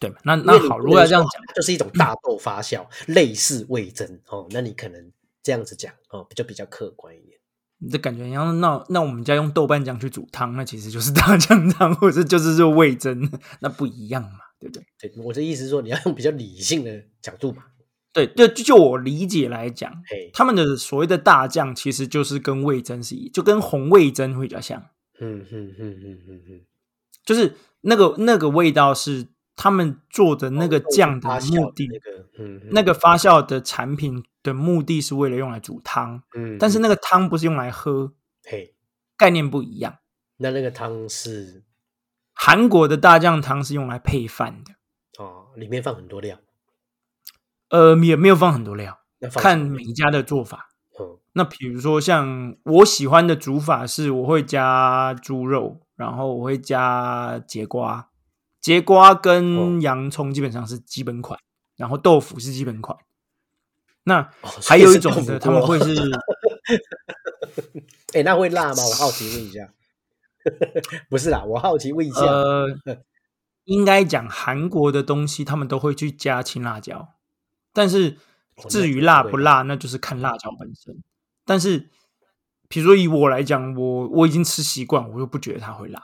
[0.00, 0.16] 对嘛？
[0.22, 5.10] 那那好，如果要这样讲，就是一种大豆发酵，类似味增哦，那你可能
[5.42, 7.36] 这样子讲哦，就比较客观一点。
[7.80, 13.28] 你这感觉，然后那那我们家用豆瓣酱去煮汤，那其实就是大酱汤，或者就是这味增，
[13.60, 14.84] 那不一样嘛，对不对？
[15.00, 17.64] 对，我的意思是说，你要用比较理性的角度嘛。
[18.12, 26.60] 对，就就就我理解来讲，嘿，他们的所谓的大酱其实就是跟味增是一，就跟红味增会比较像，嗯嗯嗯嗯嗯嗯，
[27.24, 29.26] 就是那个那个味道是
[29.56, 36.96] 他们做的那个酱的目的，那个，嗯，嗯那个发酵的产品的目的是为了用来煮汤，嗯，但是嗯那个。
[36.96, 38.12] 汤不是用来喝，
[38.44, 38.74] 嘿，
[39.16, 39.98] 概念不一样。
[40.36, 41.64] 那那个汤是。
[42.40, 44.74] 韩国的大酱汤是用来配饭的，
[45.18, 46.38] 哦，里面放很多料，
[47.70, 49.00] 呃，也没有放很多料，
[49.34, 50.68] 看每一家的做法。
[51.38, 58.10] 嗯那比如说像我喜欢的煮法是，我会加猪肉，然后我会加节瓜，
[58.60, 61.38] 节瓜哦跟洋葱基本上是基本款，
[61.76, 62.98] 然后豆腐是基本款。
[64.02, 65.94] 那还有一种的，他们锅会 是
[68.14, 68.82] 哎，那会辣吗？
[68.84, 69.72] 我好奇问一下。
[71.08, 72.20] 不是啦，我好奇问一下。
[72.22, 72.66] 呃，
[73.64, 77.14] 应该讲韩国的东西，他们都会去加青辣椒，
[77.72, 78.16] 但是
[78.68, 81.00] 至于辣不辣，那就是看辣椒本身。
[81.48, 81.88] 但是，
[82.68, 86.02] 比如说以我来讲，我我已经吃习惯，我就不觉得它会辣，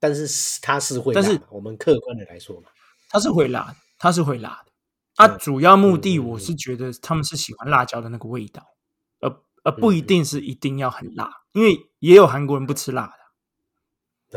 [0.00, 2.68] 但是它是会辣但是，我们客观的来说嘛，
[3.08, 4.72] 它是会辣的，它是会辣的。
[5.14, 8.66] 啊，嗯主要目的我是觉得他们是喜欢辣椒的那个味道，
[9.20, 9.30] 而
[9.62, 13.12] 而不一定是一定要很辣，因为也有韩国人不吃辣的。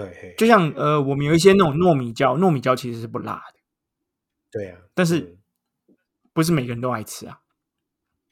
[0.04, 3.60] 对，就像呃，我们有一些那种糯米椒，糯米椒其实是不辣的，
[4.52, 5.40] 对啊，但是
[6.32, 7.40] 不是每个人都爱吃啊。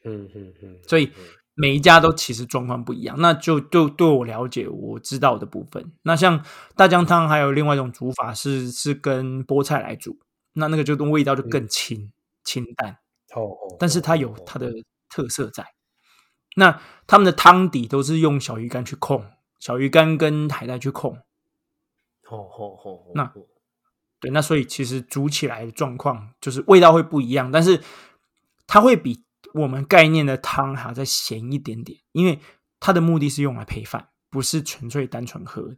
[0.03, 1.23] 嗯嗯嗯，所以嗯
[1.55, 3.15] 每一家都其实状况不一样。
[3.19, 6.43] 那就就对我了解我知道的部分，那像
[6.75, 10.19] 大酱汤还有另外一种煮法是是跟菠菜来煮，
[10.53, 12.11] 那那个就味道就更清、
[12.43, 12.97] 清淡，
[13.35, 14.71] 哦哦，但是它有它的
[15.09, 15.65] 特色在。
[16.55, 19.25] 那他们的汤底都是用小鱼干去控，
[19.59, 21.17] 小鱼干跟海带去控。
[22.29, 23.45] 哦哦哦，那哦
[24.19, 27.81] 对，那所以其实煮起来的状况就是味道会不一样，但是
[28.67, 29.22] 它会比
[29.53, 32.39] 我们概念的汤还要再咸一点点，因为
[32.79, 35.77] 它的目的是用来配饭，不是纯粹单纯喝的。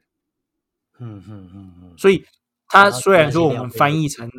[0.99, 2.25] 嗯嗯嗯嗯，所以
[2.67, 4.29] 它它虽然说我们翻译成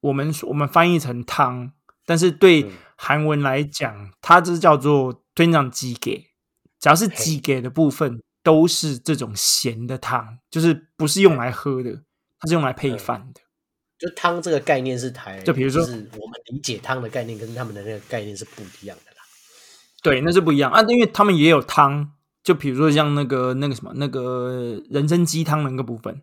[0.00, 1.72] 我们我们翻译成汤，
[2.04, 2.72] 但是对嗯。
[2.96, 6.30] 韩文来讲，它这叫做推长鸡给，
[6.78, 7.14] 只要是嘿。
[7.16, 12.04] 鸡给的部分都是这种咸的汤，就是不是用来喝的，
[12.38, 13.40] 它是用来配嗯饭的。
[14.04, 19.16] 就汤这个概念是台，就比如说是我们理解汤的概念跟他们的那个概念是不一样的啦。
[20.02, 26.20] 对，那是不一样啊，因为他们也有汤，就比如说像那个那个什么那个人参鸡汤的那个部分，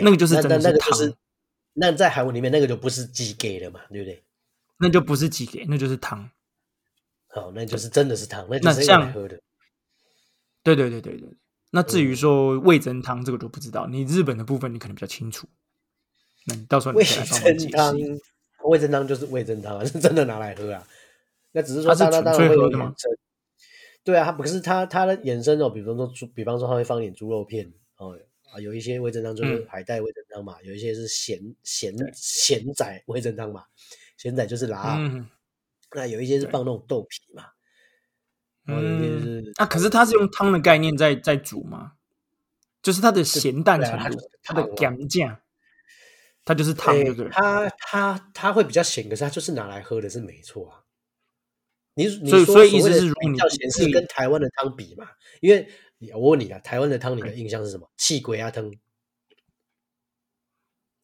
[0.00, 1.14] 那个就是真的是汤那那个就是，
[1.74, 4.24] 那在韩文里面那个就不是鸡给的嘛，对不对？
[4.78, 6.30] 那就不是鸡给，那就是汤。
[7.28, 9.38] 好，那就是真的是汤，那就那是用来像喝的。
[10.62, 11.28] 对对对对对。
[11.70, 15.46] 那至于嗯说味增汤这个就不知道，你日本的部分你可能比较清楚。
[16.68, 17.94] 到时候你味噌汤。
[18.64, 20.86] 味噌汤就是味噌汤啊，是真的拿来喝啊。
[21.52, 23.10] 那只是说它当然会有衍生。
[24.02, 28.18] 对啊，它不是它它的衍生哦，比方说猪，比方说它会放点猪肉片哦
[28.52, 33.64] 啊，有一些味噌汤就是嗯海带味噌汤嘛，有一些是咸咸对咸仔味噌汤嘛，
[34.16, 35.28] 咸仔就是辣，嗯
[35.92, 37.44] 那有一些是放那种豆皮嘛，
[38.66, 41.92] 嗯是，啊，可是它是用汤的概念在在煮吗？
[42.82, 45.40] 就是它的咸淡程度对啊它就的汤啊咸酱，
[46.44, 47.28] 它就是汤，对不对？
[47.30, 50.80] 它它它会比较咸，可是它就是拿来喝的，是没错啊。
[51.94, 55.06] 你你所以说所以意思谓的是如果你比较咸是跟台湾的汤比嘛？
[55.40, 55.68] 因为
[56.12, 57.88] 我问你啊，台湾的汤你的印象是什么？
[57.96, 58.68] 气鬼鸭汤，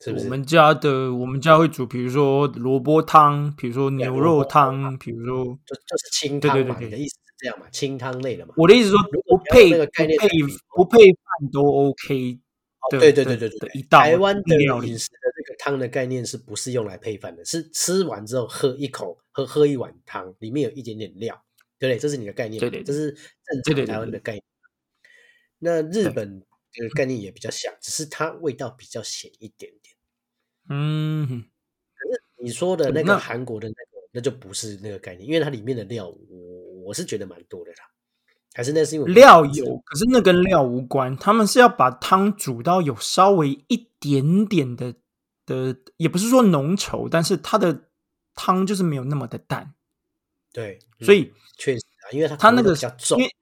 [0.01, 0.24] 是不是？
[0.24, 7.66] 我们家的我们家会煮，比如说萝卜汤，比如说牛肉汤汤，比如说就就是清汤嘛，对对对对你的意思是这样嘛？
[7.70, 8.55] 清汤类的嘛？
[8.57, 10.18] 我的意思说不配不配
[10.74, 12.41] 不配饭都 OK 的，
[12.88, 17.44] 对对对的对对对，一道台湾的饮食的这个汤的概念是不是用来配饭的？
[17.44, 21.44] 是吃完之后喝一口，喝喝一碗汤，里面有一点点料，
[21.78, 21.98] 对不对？
[21.98, 23.12] 这是你的概念嘛，对对对这是
[23.62, 24.42] 正常台湾的概念。
[25.58, 29.94] 那日本的概念也比较像，只是它味道比较咸一点点。
[30.70, 31.44] 嗯
[31.94, 37.90] 可是，你说的那那个韩国的那个，那就不是那个概念，因为它里面的料，我我是觉得蛮多的啦。
[38.53, 44.94] 还是那是因为我没吃料有，可是那跟料无关，他们是要把汤煮到有稍微一点点的
[45.46, 47.88] 的，也不是说浓稠，但是它的
[48.34, 49.74] 汤就是没有那么的淡，
[50.53, 53.36] 对，所以嗯确实啊，因为它它那个比较重因，为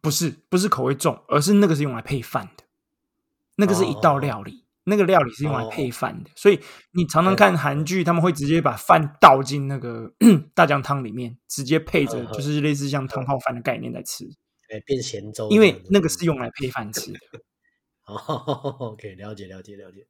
[0.00, 2.64] 不是不是口味重，而是那个是用来配饭的，
[3.56, 4.18] 那个是一道哦。
[4.20, 5.68] 料理，那个料理是用来哦。
[5.70, 6.58] 配饭的，所以
[6.92, 10.12] 你常常看韩剧，他们会直接把饭倒进那个
[10.54, 14.24] 大酱汤里面，直接配着就是类似像汤泡饭的概念在吃，
[14.70, 17.18] 哎，变咸粥因为那个是用来配饭吃的。
[18.06, 18.14] 哦
[18.80, 20.06] ，OK，了解了解了解，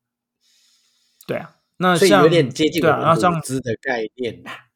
[1.27, 4.67] 对啊，那像所以有点接近对啊，我们然后像卤汁的概念啦。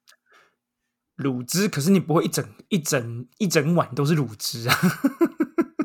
[1.16, 4.74] 卤汁，可是你不会一整一整一整碗都是卤汁啊。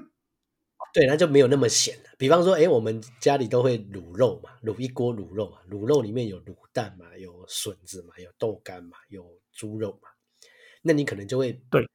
[0.96, 2.10] 对，那就没有那么咸了。
[2.18, 10.08] 比方说，哎，我们家里都会卤肉嘛，卤一锅卤肉嘛，卤肉里面有卤蛋嘛，有笋子嘛，有豆干嘛，有猪肉嘛，
[10.82, 11.86] 那你可能就会对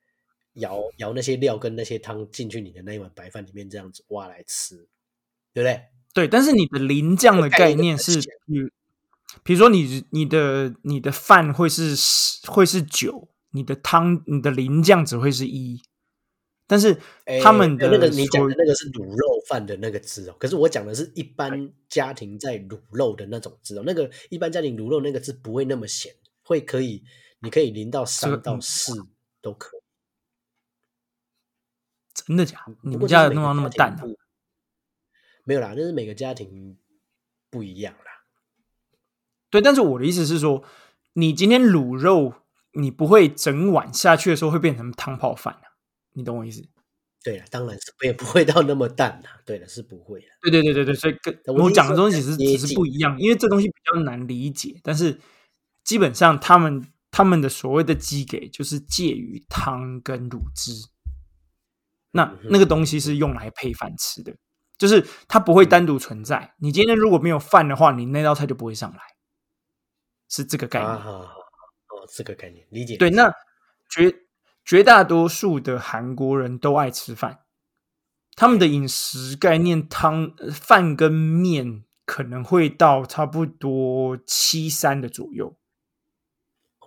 [0.53, 4.77] 舀舀那些料跟那些汤进去你的那一碗白饭里面，这样子挖来吃，
[5.55, 5.83] 对不对？
[6.13, 8.33] 对，但是你的淋酱的概念是，很浅
[9.43, 11.95] 比如说你你的你的饭会是
[12.49, 15.81] 会是九，你的汤你的淋酱只会是一，
[16.71, 26.15] 但是诶他们的那个你讲的那个是卤肉饭的那个汁哦，可是我讲的是一般家庭在卤肉的那种汁哦，那个一般家庭卤肉那个汁不会那么咸，
[26.45, 27.03] 会可以，
[27.41, 28.93] 你可以淋到这三到四
[29.43, 29.81] 都可以。
[32.15, 32.77] 真的假的？
[32.83, 34.05] 你们家有弄到那么淡啊？
[35.43, 36.79] 没有啦，那是每个家庭
[37.51, 38.27] 不一样啦。
[39.51, 40.63] 对，但是我的意思是说，
[41.15, 42.35] 你今天卤肉，
[42.75, 45.70] 你不会整碗下去的时候会变成汤泡饭啊？
[46.13, 46.63] 你懂我意思？
[47.23, 49.39] 对了，当然是也不会到那么淡啦。
[49.45, 50.27] 对了，是不会的。
[50.41, 54.81] 对对对对对，所以跟我讲的东西只是接只是不一样，因为这东西比较难理解。
[54.83, 55.21] 但是
[55.85, 60.73] 基本上他们他们的所谓的鸡给就是介于汤跟卤汁，
[62.13, 64.35] 那嗯那个东西是用来配饭吃的，
[64.79, 66.55] 就是它不会嗯单独存在。
[66.59, 69.01] 你今天如果没有饭的话，你那道菜就不会上来，
[70.31, 70.91] 是这个概念。
[70.91, 72.97] 啊，好好好哦，这个概念理解。
[72.97, 73.31] 对，那
[73.91, 74.11] 绝
[74.65, 77.41] 绝大多数的韩国人都爱吃饭，
[78.37, 85.57] 他们的饮食概念汤呃饭跟面可能会到差不多七三的左右，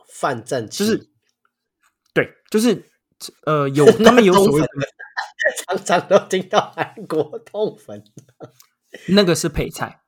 [0.07, 1.09] 饭占就是
[2.13, 2.91] 对，就是
[3.45, 4.67] 呃有他们有所谓的
[5.67, 8.03] 常常都听到韩国痛粉，
[9.09, 10.01] 那个是配菜，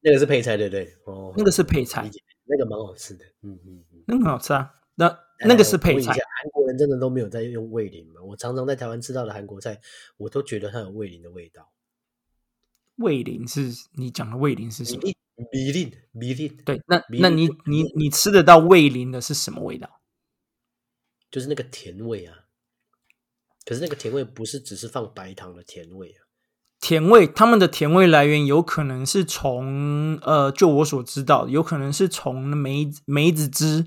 [0.00, 0.96] 那个是配菜，对不对？
[1.06, 2.08] 哦，那个是配菜，
[2.44, 3.24] 那个蛮好吃的。
[3.42, 4.04] 嗯嗯嗯。
[4.06, 6.14] 那个很好吃啊，那那个是配菜
[6.68, 8.20] 人真的都没有在用味淋吗？
[8.22, 9.80] 我常常在台湾吃到的韩国菜，
[10.16, 11.72] 我都觉得它有味淋的味道。
[12.96, 15.00] 味淋是你讲的味淋是什么？
[15.00, 15.16] 米粒，
[15.52, 20.00] 米粒，米粒，对，那那你你你吃得到味淋的是什么味道？
[21.30, 22.46] 就是那个甜味啊。
[23.64, 26.26] 可是那个甜味不是只是放白糖的甜味啊。
[26.80, 33.86] 甜味，他们的甜味来源有可能是从呃，就我所知道，有可能是从梅梅子汁，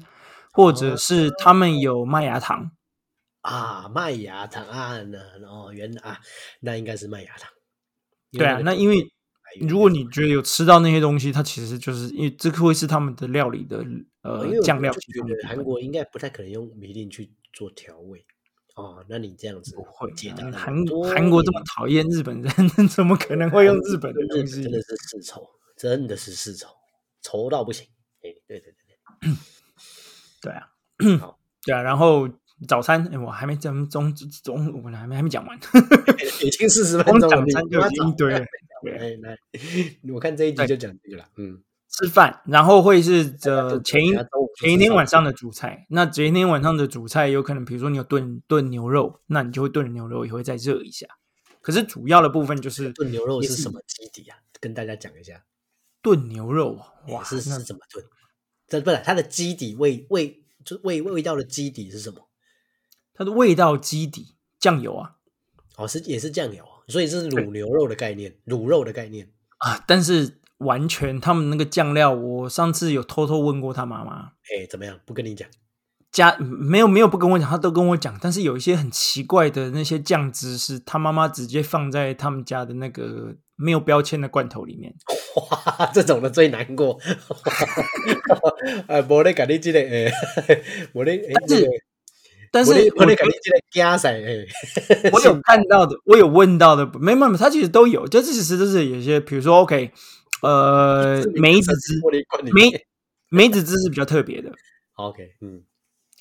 [0.52, 2.72] 或者是他们有麦芽糖。
[3.42, 6.20] 啊，麦芽糖啊，那哦，原来啊，
[6.60, 7.50] 那应该是麦芽糖。
[8.32, 9.12] 对啊，那因为
[9.62, 13.80] 如果你觉得有吃到那些东西，它其实就是因为这个会是他们的料理的
[14.22, 18.24] 哦呃酱料就觉得韩国应该不太可能用米粒去做调味，
[18.76, 22.54] 哦，那你这样子不会解答韩多韩国这么讨厌日本人，
[22.88, 24.72] 怎么可能会用日本的东西真？
[24.72, 26.70] 的是世仇，真的是世仇，
[27.22, 27.88] 仇到不行。
[28.22, 29.36] 哎，对对对对
[30.50, 30.68] 啊
[31.20, 32.28] 好， 对啊，然后
[32.68, 38.46] 早餐，哎，我还没讲中中午，我还没还没讲完，对，已经四十分光钟了，你讲餐就已经一堆了。
[38.84, 39.38] 对来来，
[40.12, 41.26] 我看这一集就讲这个了。
[41.38, 44.12] 嗯，吃饭，然后会是就呃前一
[44.60, 45.86] 前一天晚上的主菜。
[45.90, 51.06] 那前一天晚上的主菜有可能，比如说你有炖炖牛肉，那你就会炖牛肉也会再热一下。
[51.62, 54.38] 可是主要的部分就是炖牛肉是是什么基底啊？
[54.60, 55.44] 跟大家讲一下，
[56.02, 56.80] 炖牛肉，
[57.10, 58.04] 哇，是那是怎么炖？
[58.72, 62.30] 这不是它的基底味味，就味味道的基底是什么？
[63.14, 65.18] 它的味道基底酱油啊
[65.76, 69.30] 哦，是也是酱油，所以是卤牛肉的概念，卤肉的概念。
[69.58, 74.98] 啊，但是完全他们那个酱料，我上次有偷偷问过他妈妈，哎，怎么样？
[75.06, 75.50] 不跟你讲，
[76.12, 84.94] 家没有没有不跟我讲，他都跟我讲，但是有一些很奇怪的那些酱汁是他妈妈直接放在他们家的那个没有标签的罐头里面。
[85.36, 86.98] 哇， 这种的最难过。
[88.88, 90.12] 啊，无咧甲你这个诶，
[90.94, 91.72] 无咧，诶但是这个
[92.52, 94.46] 但是我咧甲你这个加赛诶，
[95.14, 99.92] 我有看到的，我有问到的，没没没，它其实都有，就其实都是有一些，比如说 OK，
[100.42, 102.00] 呃，梅子汁，
[102.54, 102.82] 梅面。
[103.34, 104.52] 梅子汁是比较特别的
[104.96, 105.64] ，OK，嗯，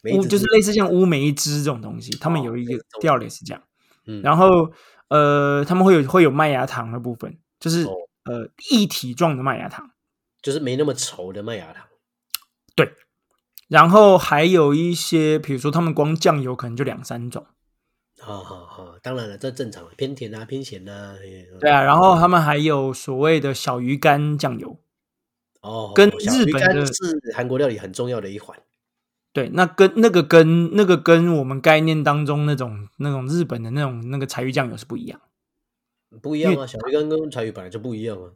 [0.04, 3.60] 梅乌就是类似像乌梅汁这种东西，他们哦有一个调类是这样。
[4.06, 4.70] 嗯，然后
[5.10, 7.94] 呃，他们会有会有麦芽糖的部分，就是、哦
[8.24, 9.90] 呃一体状的麦芽糖，
[10.42, 11.86] 就是没那么稠的麦芽糖。
[12.76, 12.92] 对
[13.66, 17.46] 然后还有一些，比如说他们光酱油可能就两三种，
[18.20, 21.16] 好好好，当然了，这正常，偏甜啊，偏咸啊。
[21.58, 24.78] 对啊，然后他们还有所谓的小鱼干酱油，
[25.62, 28.56] 哦，跟日本的是韩国料理很重要的一环。
[29.32, 35.20] 对，那跟那个跟那个跟我们概念当中那种那种日本的那种那个柴鱼酱油是不一样。
[36.20, 38.32] 不一样啊，小鱼干跟柴鱼本来就不一样啊。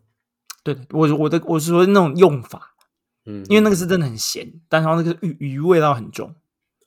[0.63, 2.77] 对，我我的我是说那种用法，
[3.25, 6.35] 嗯，因为那个是真的很咸，但是它那个鱼鱼味道很重，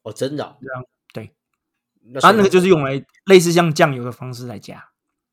[0.04, 0.58] 哦，真的
[1.14, 1.32] 对，
[2.02, 4.78] 那它那个就是用来类似像酱油的方式来加。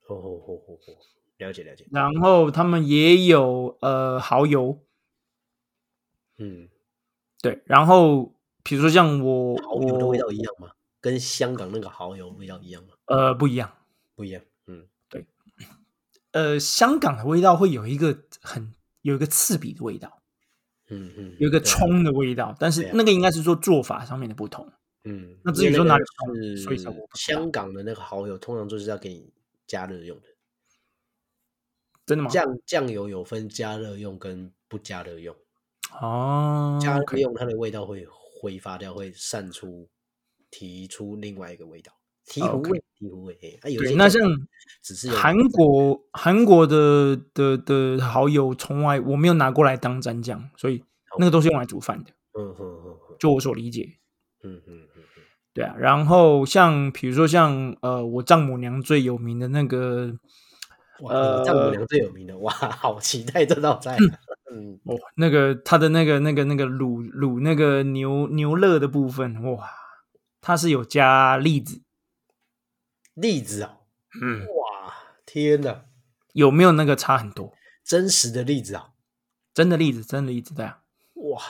[0.09, 0.93] 哦哦哦哦哦，
[1.39, 1.87] 了解了解。
[1.93, 4.83] 然后他们也有呃蚝油，
[6.39, 6.68] 嗯，
[7.41, 8.34] 对，然后
[8.65, 10.73] 比如说像我我蚝油的味道一样吗？
[11.01, 12.95] 跟香港那个蚝油味道一样吗？
[13.05, 13.71] 呃不一样，
[14.17, 14.43] 不一样。
[14.67, 15.27] 嗯，对
[16.33, 20.23] 呃香港的味道会有一个很有一个刺鼻的味道，
[20.89, 24.67] 嗯嗯，有一个冲的味道，但是那个应该是说做法上面的不同。
[25.05, 26.57] 嗯，那至于说哪里冲是
[27.12, 29.31] 香港的那个蚝油，通常就是要给你
[29.67, 30.29] 加热用的。
[32.07, 32.31] 真的吗？
[32.31, 35.37] 酱酱油有分加热用跟不加热用，
[36.01, 38.07] 哦，加热用它的味道会
[38.45, 39.88] 挥发掉，会散出
[40.51, 41.90] 提出另外一个味道，
[42.26, 43.38] 醍醐 OK 味，醍醐味。
[43.40, 44.20] 嘿啊，有那像
[44.82, 50.84] 只是有韩国韩国的的的蚝油，从来我没有拿过来当蘸酱，所以
[51.18, 53.88] 那个都是用来煮饭的，嗯哼哼哼，就我所理解。
[54.42, 55.22] 嗯嗯嗯嗯，
[55.55, 60.18] 对啊，然后像比如说像呃，我丈母娘最有名的那个哇，
[61.01, 63.99] 呃丈母娘最有名的，哇，好期待这道菜啊。
[64.51, 69.68] 嗯，哦，那个它的那个那个那个卤卤那个牛牛肋的部分，哇，
[70.40, 71.82] 它是有加栗子，
[73.14, 73.78] 栗子哦，
[74.22, 74.95] 嗯，哇，
[75.26, 75.84] 天哪，
[76.32, 77.53] 有没有那个差很多？
[77.82, 78.90] 真实的栗子啊，
[79.53, 80.82] 真的栗子，真的栗子，对啊，
[81.14, 81.42] 哇，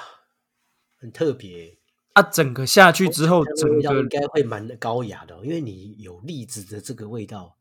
[0.98, 1.76] 很特别。
[2.14, 7.56] 啊，整个下去之后，它整个应该会蛮高雅的哦、因为你有栗子的这个味道，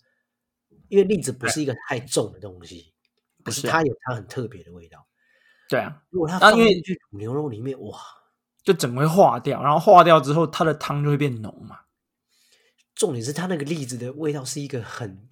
[0.94, 2.94] 因为栗子不是一个太重的东西，
[3.44, 5.04] 可是不是啊它有它很特别的味道。
[5.68, 7.98] 对啊，如果它放进去煮牛肉里面，哇，
[8.64, 11.80] 就整个会化掉，然后化掉之后，它的汤就会变浓嘛。
[12.94, 15.28] 重点是它那个栗子的味道是一个很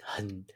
[0.00, 0.46] 很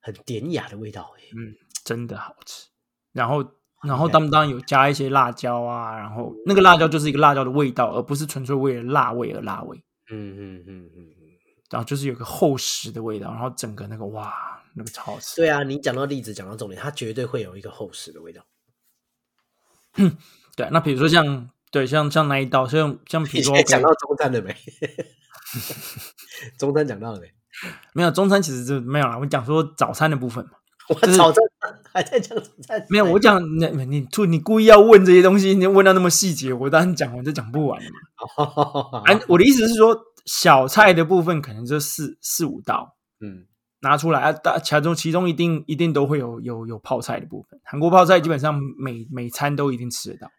[0.00, 2.68] 很典雅的味道、欸，嗯，真的好吃。
[3.10, 3.42] 然后，
[3.82, 9.76] 然后厉害他们当然有加一些辣椒啊，然后那个辣椒就是一个辣椒的味道，而不是纯粹为了辣味而辣味。
[10.12, 11.23] 嗯嗯嗯嗯嗯，
[11.70, 14.32] 然后就是有个厚实的味道，然后整个那个哇，
[14.74, 15.36] 那个超好吃。
[15.36, 18.42] 对啊，你讲到例子，讲到重点，它绝对会有一个厚实的味道。
[20.56, 24.54] 对，那比如说像对像像那一道，像像比如说讲到中餐了没？
[26.58, 27.32] 中餐讲到了没？
[27.94, 30.52] 没有中餐其实就没有了，我讲说早餐的部分嘛，
[30.88, 31.40] 我就是早餐
[31.92, 39.02] 还在讲早餐，没有我讲你你你你故意要问这些东西，你问到那么细节，我当然讲完就讲不完了嘛。
[39.06, 43.46] 哎啊，我的意思是说，小菜的部分可能就四四五道嗯，
[43.80, 47.60] 拿出来啊，大其中其中一定一定都会有有有泡菜的部分。
[47.64, 50.30] 韩国泡菜基本上每每餐都一定吃得到。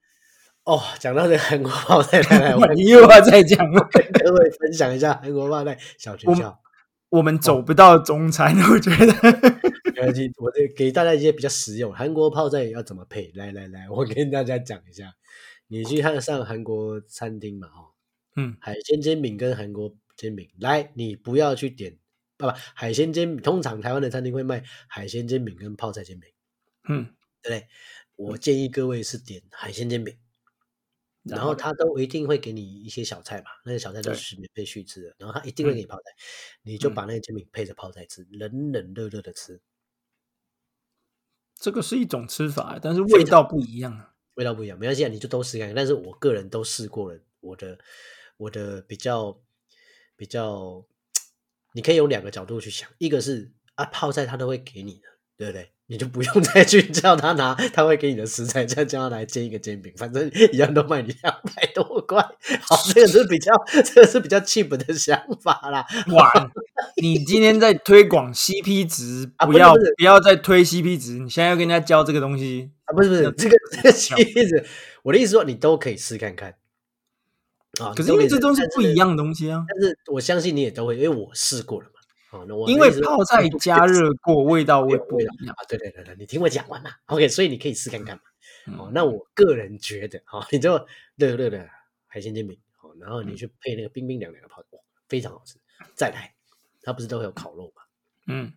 [0.64, 3.88] 哦，讲到这韩国泡菜，来来，我你 又要再讲了。
[3.92, 6.56] 跟各位分享一下韩国泡菜小诀窍。
[7.10, 9.06] 我们走不到中餐， 我觉得。
[9.94, 11.94] 没关系，我这给大家一些比较实用。
[11.94, 13.32] 韩国泡菜要怎么配？
[13.36, 15.14] 来来来，我跟大家讲一下。
[15.68, 17.95] 你去看上韩国餐厅嘛，哈，
[18.36, 21.98] 嗯，海鲜煎饼跟韩国煎饼，来，你不要去点，
[22.38, 26.30] 不不，海鲜煎饼通常台湾的餐厅会卖海鲜煎饼跟泡菜煎饼，
[26.90, 27.68] 嗯，对不对？
[28.16, 30.18] 我建议各位是点海鲜煎饼，
[31.24, 36.04] 然后他都一定会给你一些小菜嘛，那些小菜都是免费续吃的，然后他一定会给你泡菜，
[36.64, 39.62] 你就把那个煎饼配着泡菜吃，冷冷热热的吃，
[41.58, 44.12] 这个是一种吃法，但是味道不一样啊。
[44.36, 45.74] 味道不一样，没关系啊，你就都试看看。
[45.74, 47.80] 但是我个人都试过了，我的
[48.38, 49.38] 我的比较
[50.16, 50.86] 比较，
[51.74, 55.08] 你可以有两个角度去想，一个是啊泡菜他都会给你的，
[55.38, 55.72] 对不对？
[55.88, 62.20] 你就不用 再去叫他拿，他会给你的食材，再叫他来煎一个煎饼，反正一样都卖你两百多块。
[62.62, 65.86] 好，这个是比较这个是比较 cheap 的想法啦。
[66.08, 66.52] 哇，
[67.00, 74.66] 你今天在推广 CP 值，啊不要不要再推 CP 值，你现在要跟人家教这个东西，啊，不是不是，这个这个意思，
[75.04, 76.56] 我的意思说你都可以试看看
[77.84, 77.94] 啊。
[77.96, 79.10] 可是因为这都是不一样。
[79.10, 79.66] 的东西啊。
[79.68, 81.94] 但是我相信你也都会，因为我试过了嘛。
[82.32, 85.36] 哦，那我因为泡菜加热过，味道会不一样。
[85.56, 86.90] 啊，对对对对，你听我讲完嘛。
[87.06, 88.24] OK，所以你可以试看看嘛。
[88.78, 90.74] 哦嗯，那我个人觉得，哈、你就
[91.16, 91.70] 热热的
[92.08, 94.68] 海鲜煎饼，哦，然后你去配那个冰冰凉凉的泡，菜，
[95.08, 95.56] 非常好吃。
[95.94, 96.34] 再来，
[96.82, 97.84] 它不是都会有烤肉嘛？
[98.28, 98.52] 嗯，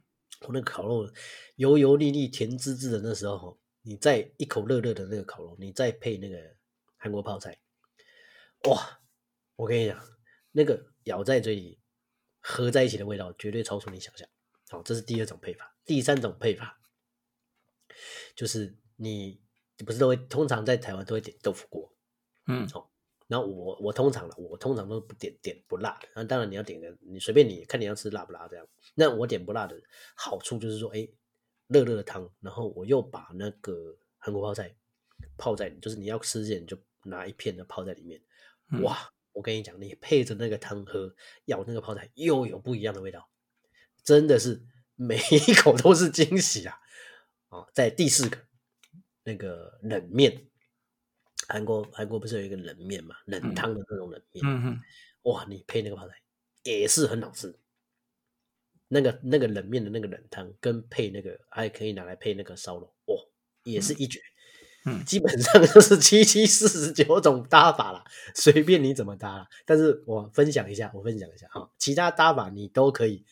[0.47, 1.09] 我那个烤肉
[1.57, 6.39] 油油腻腻、甜滋滋的，那时候哈，你再一口热热的那个烤肉，你再配那个
[6.97, 7.59] 韩国泡菜，
[8.65, 8.99] 哇！
[9.59, 10.01] 我跟你讲，
[10.53, 11.81] 那个咬在嘴里
[12.39, 14.29] 合在一起的味道，绝对超出你想象。
[14.69, 15.77] 好，这是第二种配法。
[15.85, 16.81] 第三种配法
[18.37, 19.43] 就是你
[19.85, 21.93] 不是都会通常在台湾都会点豆腐锅，
[22.47, 22.89] 嗯好
[23.27, 26.09] 然后我我通常了，我通常都不点点不辣的。
[26.15, 28.65] 那当然你要点个，你随便你看你要吃辣不辣这样。
[28.95, 29.77] 那我点不辣的
[30.15, 31.09] 好处就是说，哎，
[31.67, 34.73] 热热的汤，然后我又把那个韩国泡菜
[35.37, 38.23] 泡在，就是你要吃之前你就拿一片的泡在里面。
[38.71, 38.97] 嗯哇，
[39.39, 41.15] 我跟你讲，你配着那个汤喝，
[41.45, 43.31] 咬那个泡菜又有不一样的味道，
[44.03, 44.61] 真的是
[44.97, 46.77] 每一口都是惊喜啊！
[47.49, 48.37] 啊，在第四个
[49.23, 50.45] 那个冷面。
[51.47, 54.81] 韩国韩国不是有一个冷面嘛，冷汤的那种冷面，嗯嗯，
[55.23, 56.21] 哇，你配那个泡菜
[56.65, 57.57] 也是很好吃。
[58.89, 63.17] 那个那个冷面的那个冷汤，跟配那个还可以拿来配那个烧肉，哇，
[63.63, 64.21] 也是一绝。
[64.91, 69.49] 嗯基本上就是七七四十九种搭法啦， 随便你怎么搭啦。
[69.65, 73.25] 但是我分享一下，我分享一下哈，其他搭法你都可以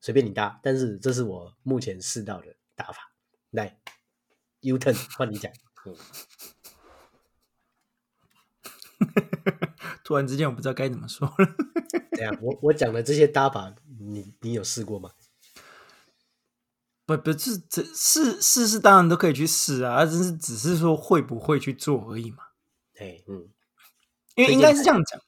[0.00, 3.12] 随便你搭，但是这是我目前试到的搭法。
[3.50, 3.78] 来
[4.60, 5.52] ，U turn 换你讲，
[5.84, 5.94] 嗯，
[10.02, 11.34] 突然之间我不知道该怎么说了。
[12.16, 12.38] 对啊？
[12.40, 15.10] 我我讲的这些搭法，你你有试过吗？
[17.04, 22.38] 不不是这试试试当然都可以去试啊，只是只是说会不会去做而已嘛。
[22.94, 23.48] 对，嗯，
[24.36, 25.20] 因为应该是这样讲，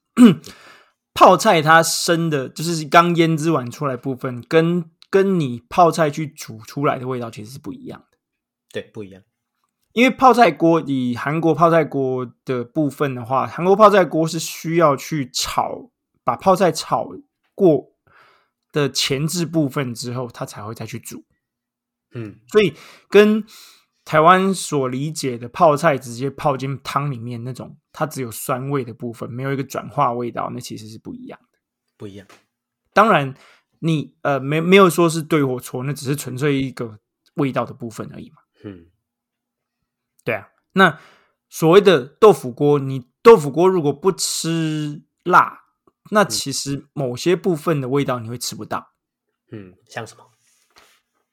[1.12, 8.18] 泡菜它生的就是刚腌制完出来部分，跟跟你泡菜去煮出来的味道其实是不一样的。
[8.72, 9.22] 对，不一样。
[9.92, 15.90] 因为泡菜锅以韩国泡菜锅的部分的话，韩国泡菜锅是需要去炒，
[16.24, 17.08] 把泡菜炒
[17.54, 17.92] 过
[18.72, 21.24] 的前置部分之后，它才会再去煮。
[22.14, 22.74] 嗯，所以
[23.08, 23.44] 跟
[24.04, 31.58] 台湾所理解的泡菜直接泡进汤里面那种，它只有酸味的部分，没有一个转化味道，那其实是不一样的。
[31.96, 32.26] 不一样。
[32.92, 33.34] 当然
[33.80, 37.00] 你，呃没没有说是对或错，那只是纯粹一个
[37.34, 38.36] 味道的部分而已嘛。
[38.62, 38.86] 嗯，
[40.24, 41.00] 对啊，那
[41.48, 45.64] 所谓的豆腐锅，你豆腐锅如果不吃辣，
[46.10, 48.92] 那其实某些部分的味道你会吃不到，
[49.50, 50.30] 嗯，像什么？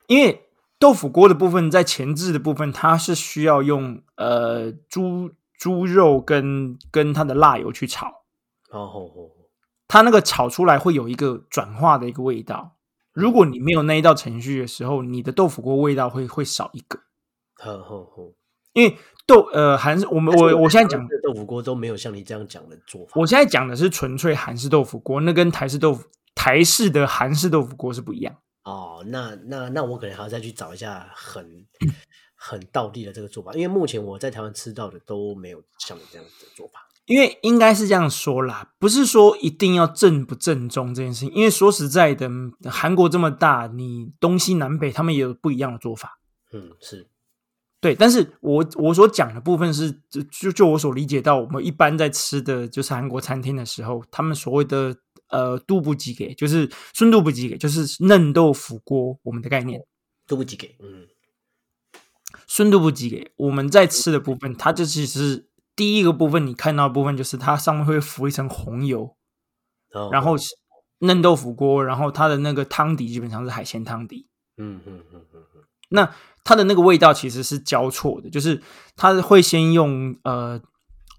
[0.07, 0.49] 因为
[0.81, 8.07] 豆腐锅的部分在前置的部分，它是需要用呃猪猪肉跟跟它的辣油去炒，
[8.71, 9.31] 哦吼吼，
[9.87, 12.77] 它那个炒出来会有一个转化的一个味道。
[13.13, 16.97] 如果你没有那一道程序的时候，你的豆腐锅味道会会少一个，
[17.57, 18.33] 呵呵呵。
[18.73, 23.11] 因为豆呃韩式我们我我现在讲的豆腐锅都没有像你这样讲的做法。
[23.15, 28.37] 我现在讲的是纯粹韩式豆腐锅，那跟台式豆腐台式的韩式豆腐锅是不一样。
[28.63, 31.65] 哦，那那那我可能还要再去找一下很
[32.35, 36.87] 很道地的这个做法，因为目前我在台湾吃到的都没有像你这样的做法。
[37.05, 41.33] 因为应该是这样说啦，不是说一定要正不正宗这件事情。
[41.33, 42.29] 因为说实在的，
[42.69, 46.19] 韩国这么大，你东西南北他们也有不一样的做法。
[46.53, 47.09] 嗯，是
[47.81, 54.95] 对，但是我我所讲的部分是，就就就我所理解到，我们一般在吃的就是韩国餐厅的时候，他们所谓的
[55.31, 59.81] 呃度不及格，就是深度不及格，就是嫩豆腐锅我们的概念。
[60.27, 61.07] 度不及格，嗯，
[62.47, 69.15] 深度不及格，我们在吃的部分，它就其实第一个部分你看到的部分就是它上面会浮一层红油，
[70.11, 70.35] 然后
[70.99, 74.27] 嫩豆腐锅，然后它的那个汤底基本上是海鲜汤底。
[74.57, 76.13] 嗯嗯嗯嗯嗯，那。
[76.43, 78.59] 它的那个味道其实是交错的，就是
[78.95, 80.59] 它会先用呃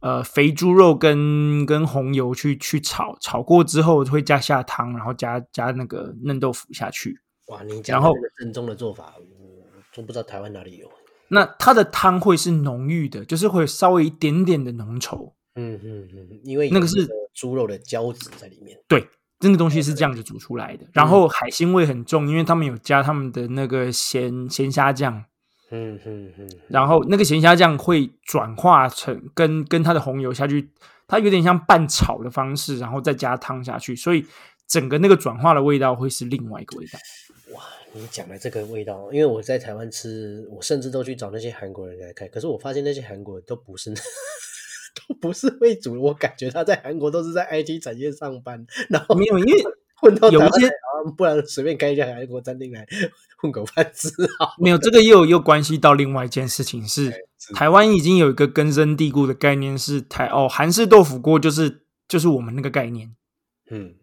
[0.03, 7.19] 呃肥猪肉跟跟红油去去炒，炒过之后会加下汤，然后加加那个嫩豆腐下去。
[7.47, 10.91] 哇，你讲这个正宗的做法，我真不知道台湾哪里有。
[11.29, 15.33] 那它的汤会是浓郁的，就是会稍微一点点的浓稠。
[15.55, 18.79] 嗯嗯嗯，因为那个是猪肉的胶质在里面。
[18.87, 19.07] 对，
[19.41, 20.87] 那个东西是这样子煮出来的。
[20.93, 25.25] 然后海鲜味很重，因为他们有加他们的那个咸咸虾酱，
[25.73, 30.71] 嗯嗯嗯，然后那个咸虾酱会转化成跟跟它的红油下去，
[31.09, 34.25] 它有点像拌炒的方式，然后再加汤下去，所以
[34.69, 36.99] 整个那个转化的味道会是另外一个味道。
[37.55, 37.63] 哇，
[37.95, 43.93] 你讲的这个味道，因为我在台湾吃，我甚至都去找那些韩国人来开，可是我发现那些韩国人都不是。
[45.09, 49.65] 都不是为主，我感觉他在韩国都是在 IT 产业上班，然后没有，因为
[49.95, 50.71] 混到有一些
[51.17, 52.87] 不然随便开一家韩国餐厅来
[53.43, 54.55] 混口饭吃啊。
[54.59, 63.15] 没有这个又又关系到另外一件事情是，是台湾已经有一个根深蒂固的概念是台哦韩式豆腐锅就是就是我们那个概念，
[63.71, 63.97] 嗯，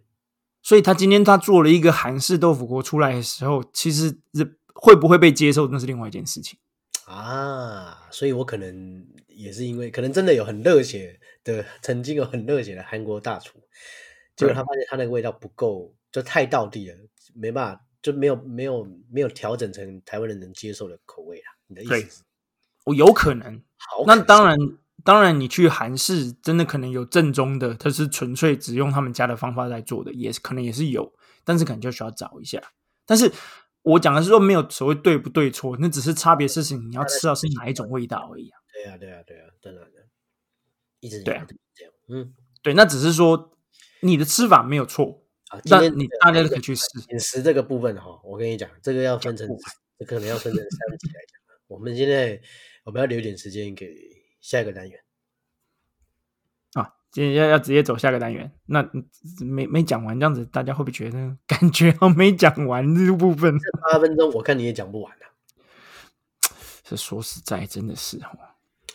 [0.62, 6.60] 所以他今天他做了一个韩式豆腐锅出来的时候，其实是会不会被接受那是另外一件事情。
[7.06, 13.60] 啊，所以我可能也是因为，可能真的有很热血的，曾经有很热血的韩国大厨，
[14.36, 16.96] 结果他发现他那个味道不够，就太到地了，
[17.34, 21.46] 没办法，就没有没有没有调整成台湾人能接受的口味啦。
[21.68, 22.24] 你的意思是？
[22.86, 23.62] 我有可能，
[24.08, 24.58] 那当然，
[25.04, 32.62] 当然，你去韩式真的可能有正宗的，它是纯粹只用他们家的方法在做的，也是可能也是有，但是可能就需要找一下。
[33.06, 33.32] 但是
[33.84, 38.60] 我讲的是说没有所谓对不对错，那只是差别事情，你要吃到是哪一种味道而已啊。
[38.74, 40.08] 对啊，对啊，对啊，当然的，
[41.00, 41.46] 一直这样。
[42.08, 42.34] 嗯，
[42.64, 43.52] 对，那只是说
[44.00, 46.86] 你的吃法没有错，啊，今那天你大家都可以去试。
[47.10, 49.48] 饮食这个部分哈，我跟你讲，这个要分成，
[49.98, 51.58] 这可能要分成三集来讲。
[51.68, 52.40] 我们现在
[52.84, 53.94] 我们要留点时间给
[54.42, 55.00] 下一个单元。
[56.74, 59.08] 啊，今天要要直接走下个单元，那嗯
[59.42, 63.58] 没没讲完，这样子大家会不会觉得感觉好没讲完这个部分？
[63.92, 65.26] 八分钟，我看你也讲不完啊，
[66.84, 68.38] 这说实在，真的是哦。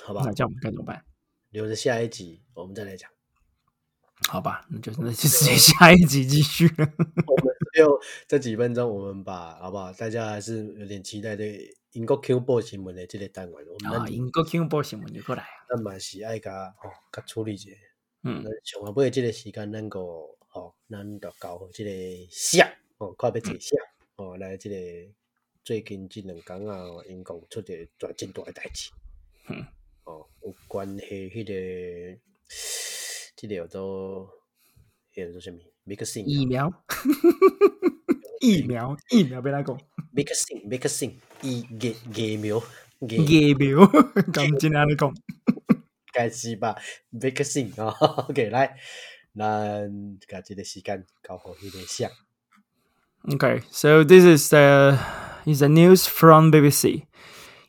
[0.05, 0.33] 好吧那？
[0.33, 1.05] 这样我们该怎么办？
[1.51, 3.11] 留着下一集我们再来讲。
[4.29, 6.75] 好吧，那就那就直接下一集继续了。
[7.27, 9.93] 我们最后这几分钟，我们把好不好？
[9.93, 13.55] 大家还是有点期待对英国 Q 播新闻的这个单元。
[13.55, 15.49] 我们啊，英国 King 播新闻就过来啊。
[15.69, 16.53] 咱嘛是爱甲
[16.83, 17.71] 哦甲处理者。
[18.23, 22.69] 嗯那，上下尾这个时间，咱个哦，咱就交即个下
[22.99, 23.77] 哦，快要坐写
[24.17, 24.77] 哦，来这个
[25.63, 28.91] 最近这两天啊，英国出一个大真大诶代志
[29.49, 29.65] 嗯，
[30.05, 32.19] 哦，有关系迄、个
[33.36, 34.30] 叫做
[35.14, 35.60] 迄个做啥物？
[35.86, 36.72] mixing 疫苗，
[38.42, 39.76] 疫苗，疫苗，别来讲
[40.14, 42.62] mixing mixing 疫疫疫苗
[43.00, 43.16] 疫
[43.50, 43.80] 疫苗，
[44.32, 45.14] 咁真安尼讲。
[46.12, 46.76] 该是吧？
[47.14, 47.90] mixing 啊，
[48.28, 48.76] OK，来，
[49.36, 52.10] 咱甲即个时间交互迄个写。
[53.24, 54.98] Okay, so this is the
[55.46, 57.06] is the news from BBC.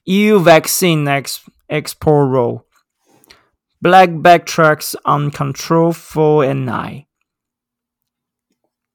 [0.04, 2.63] EU vaccine ex- export roll.
[3.85, 7.07] Black backtracks on control for NI.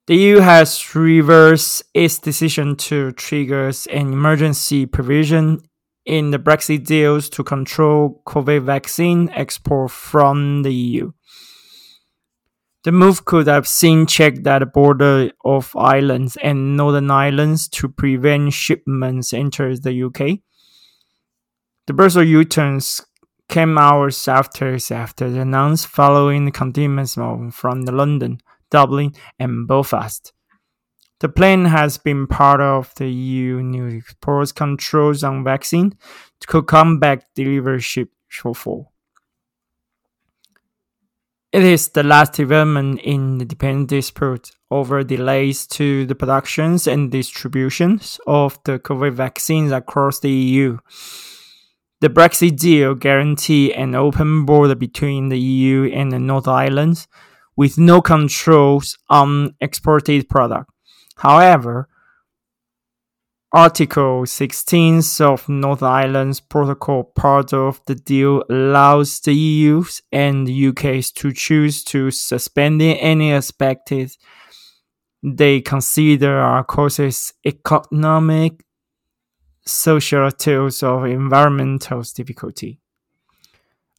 [0.08, 5.62] The EU has reversed its decision to trigger an emergency provision
[6.04, 11.12] in the Brexit deals to control COVID vaccine export from the EU.
[12.82, 17.88] The move could have seen checked at the border of Ireland and Northern Ireland to
[17.88, 20.40] prevent shipments enter the UK.
[21.86, 23.02] The Brussels U-turns
[23.50, 26.52] came hours after after the announced following the
[27.16, 28.40] move from London,
[28.70, 30.32] Dublin, and Belfast.
[31.18, 35.98] The plan has been part of the EU new export controls on vaccine
[36.40, 38.86] to combat delivery ship shortfall.
[41.52, 47.10] It is the last development in the dependent dispute over delays to the productions and
[47.10, 50.78] distributions of the COVID vaccines across the EU.
[52.00, 57.06] The Brexit deal guaranteed an open border between the EU and the North Island,
[57.56, 60.70] with no controls on exported product.
[61.16, 61.88] However,
[63.52, 70.68] Article 16 of North Ireland's protocol, part of the deal, allows the EU and the
[70.68, 74.16] UK to choose to suspend any aspects
[75.22, 78.64] they consider are causes economic,
[79.66, 82.80] social, tools or environmental difficulty.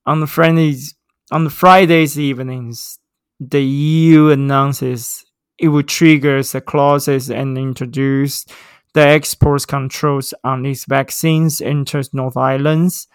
[0.06, 0.96] On the Fridays,
[1.32, 3.00] on Fridays evenings,
[3.40, 5.26] the EU announces
[5.58, 8.46] it will trigger the clauses and introduce
[8.94, 13.08] the export controls on these vaccines into North Islands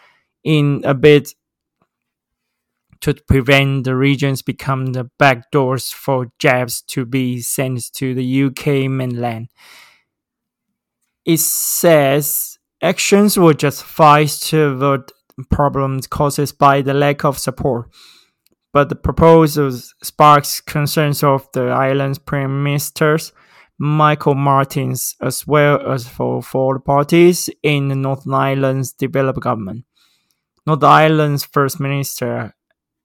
[0.45, 1.29] in a bid
[3.01, 8.91] to prevent the regions become the backdoors for jabs to be sent to the UK
[8.91, 9.49] mainland.
[11.27, 15.11] It says actions justified to avert
[15.51, 17.91] problems caused by the lack of support,
[18.73, 19.73] but the proposal
[20.05, 23.33] sparks concerns of the island's prime ministers
[23.77, 29.85] Michael Martins, as well as for, the parties in the Northern Ireland's developed government.
[30.65, 32.55] Northern Ireland's First Minister,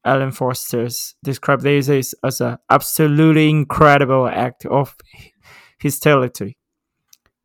[0.06, 0.88] Alan Foster,
[1.24, 4.96] described this as an absolutely incredible act of
[5.82, 6.56] hostility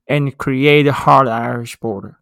[0.08, 2.20] and create a hard Irish border.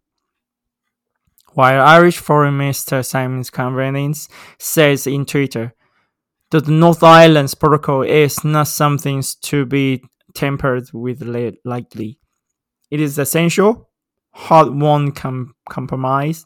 [1.53, 4.29] While Irish Foreign Minister Simon Convenience
[4.59, 5.73] says in Twitter
[6.51, 11.21] that the North Islands Protocol is not something to be tempered with
[11.63, 12.19] lightly.
[12.91, 13.89] It is essential,
[14.31, 16.45] hard won com- compromise,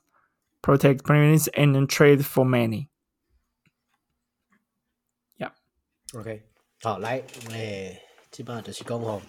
[0.61, 2.89] protect premiums and trade for many.
[5.37, 5.51] Yeah.
[6.15, 6.43] OK，
[6.81, 8.01] 好，来，诶，
[8.31, 9.21] 基本上就是讲吼，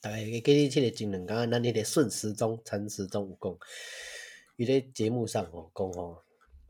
[0.00, 3.58] 大概记你即个前两讲，咱迄个顺时钟、陈时钟有讲，
[4.56, 6.22] 伊咧节目上吼讲吼，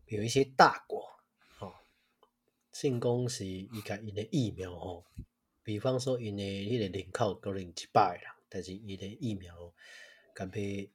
[0.07, 1.07] 有一些大国
[1.59, 1.75] 吼，
[2.73, 5.05] 信讲是伊甲因的疫苗吼。
[5.63, 9.55] 比方说，因的迄个人口可能一百个人，但是伊的疫苗
[10.35, 10.91] 敢被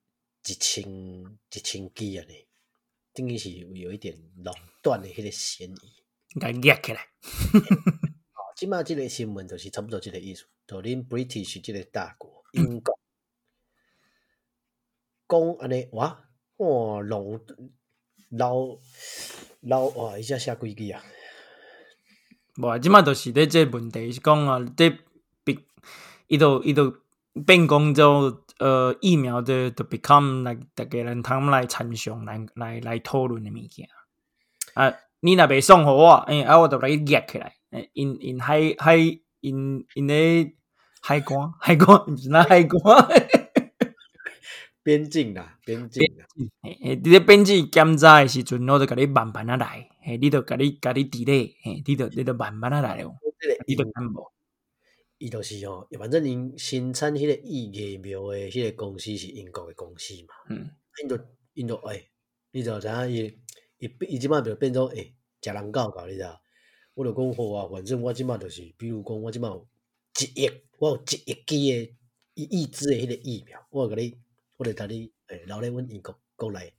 [0.45, 2.47] 一千一千支安尼，
[3.13, 6.03] 等于是有一点垄断的迄个嫌疑。
[6.33, 7.07] 应该压起来。
[8.63, 10.45] 哦，即马即个新闻就是差不多即个意思。
[10.65, 12.97] 就恁 British 即个大国英国
[15.27, 16.23] 讲安尼，哇
[16.57, 17.41] 哇龙
[18.29, 18.79] 老
[19.59, 21.03] 老哇，一下下几支啊！
[22.55, 24.89] 无，即马就是咧，即问题是讲啊，这
[25.43, 25.57] 变，
[26.27, 26.95] 伊都伊都
[27.45, 33.89] 变讲做呃疫苗的都 become 来逐个人通来参详来来来讨论的物件
[34.75, 34.95] 啊。
[35.19, 37.55] 你若袂送互我，诶，啊，我就来夹起来。
[37.73, 38.97] 诶，因因海海
[39.39, 40.53] 因因咧
[41.01, 42.81] 海关海关毋是那海关，
[44.83, 46.25] 边境啦，边境啦。
[46.61, 49.89] 诶，伫咧边境检查诶时阵，我就甲你慢慢啊来。
[50.01, 53.15] 嘿，你著甲你甲你伫咧，嘿，你著你著慢慢啊来哦。
[53.67, 54.31] 你著看无？
[55.17, 60.35] 伊就是吼，反正因生产迄个疫苗诶，迄个公司是英国诶公司嘛。
[60.49, 60.69] 嗯。
[61.01, 62.07] 因著因著诶，
[62.51, 63.39] 你知影伊
[63.79, 66.23] 伊伊即摆就变做诶，食人狗狗你知？
[66.95, 69.67] 我著讲好啊，反正我即摆就是，比如讲我即摆有
[70.19, 71.95] 一亿，我有一亿支诶
[72.35, 74.15] 一亿支诶迄个疫苗，我甲你，
[74.57, 76.73] 我著甲你诶留咧阮英国国内。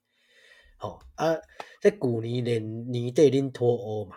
[0.76, 1.34] 吼啊！
[1.80, 4.16] 即旧年年年底恁脱欧嘛，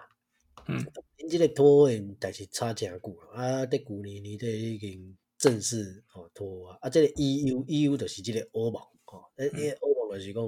[0.67, 0.83] 嗯，
[1.17, 3.61] 恁即个脱欧诶代志差诚久啊！
[3.67, 6.77] 伫旧年年底已经正式吼脱欧啊！
[6.81, 10.43] 啊，即个 EU EU 就是即个欧盟吼，诶，欧盟就是讲，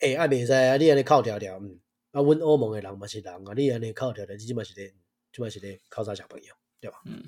[0.00, 0.76] 诶，啊袂使啊！
[0.76, 1.80] 你安尼靠条条，嗯，
[2.12, 4.94] 啊，阮欧盟诶人嘛是人啊，你安尼靠条条，即嘛是咧，
[5.32, 6.98] 即嘛是咧靠啥小朋友，对吧？
[7.06, 7.22] 嗯，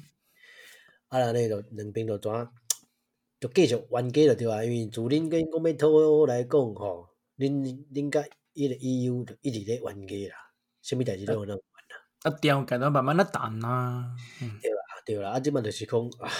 [1.08, 2.30] 啊，安尼就两边就怎，
[3.40, 7.08] 就继续冤家就对啊，因为自恁跟讲要脱欧来讲吼。
[7.36, 7.50] 恁
[7.92, 10.36] 恁甲伊个 EU 就一直咧冤家啦，
[10.82, 11.96] 啥物代志都有能冤啦。
[12.22, 14.14] 啊，调解都慢慢咧谈啦。
[14.62, 16.30] 对啦，对啦，啊，即嘛就是讲啊，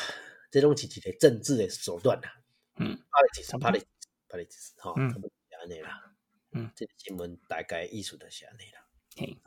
[0.52, 2.30] 即拢是一个政治诶手段啦。
[2.78, 2.94] 嗯。
[3.10, 3.82] 拍咧几次，拍咧
[4.28, 5.30] 拍咧几次，吼，差不多
[5.60, 6.13] 安尼啦。
[6.54, 6.70] 嗯。
[6.74, 8.86] 这个新闻大概意思就是安尼啦。
[9.16, 9.38] 嘿。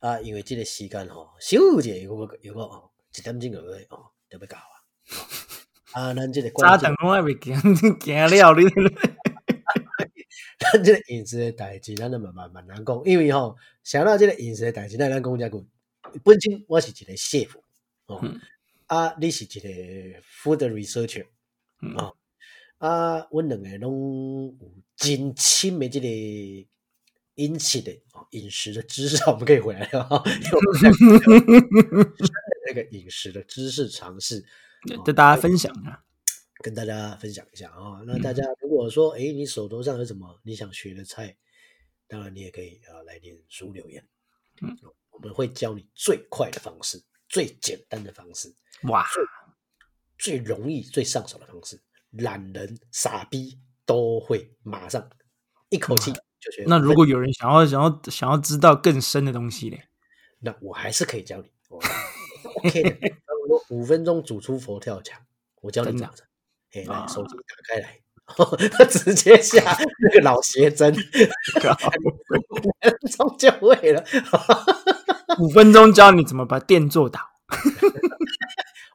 [0.00, 4.74] 啊，因为即个时间吼，小姐有个有个吼，一点钟就要哦，就要到啊。
[5.92, 7.54] 啊，咱即个早顿我还未行，
[8.00, 8.64] 行了你。
[10.58, 15.66] 咱即个饮食诶代志，咱就慢慢慢慢讲，因为吼想到即个饮食诶代志，咱咱讲遮久。
[16.24, 17.50] 本身我是一个 chef
[18.06, 18.22] 哦，
[18.86, 19.68] 啊，你是一个
[20.22, 21.26] food researcher
[21.96, 22.16] 哦，
[22.78, 26.06] 啊，阮两个拢有真深的即个
[27.34, 30.22] 饮食的哦，饮食的知识，我们可以回来了哈。
[32.66, 34.44] 那个饮食的知识尝试，
[35.04, 36.04] 跟大家分享啊。
[36.60, 41.36] 跟大家分享一下啊，那大家如果说，哎，你手头上有什么你想学的菜，
[42.08, 44.04] 当然你也可以啊来点书留言，
[44.60, 44.76] 嗯，
[45.10, 48.52] 我们会教你最快的方式，最简单的方式，
[48.88, 49.06] 哇，
[50.18, 51.80] 最最容易、最上手的方式
[52.12, 55.08] 懒人、傻逼都会马上
[55.68, 56.64] 一口气就学。
[56.66, 59.76] 那如果有人想要想要想要知道更深的东西呢，
[60.40, 61.50] 那我还是可以教你。
[61.68, 61.78] 我
[62.64, 65.20] OK 的，差不多五分钟煮出佛跳墙，
[65.60, 66.24] 我教你这样子。
[66.72, 68.00] 哎，来啊手机打开来。
[68.90, 69.58] 直接下
[70.02, 70.98] 那个老邪针，五
[72.78, 74.04] 分钟就会了。
[75.40, 77.18] 五分钟教你怎么把电做倒。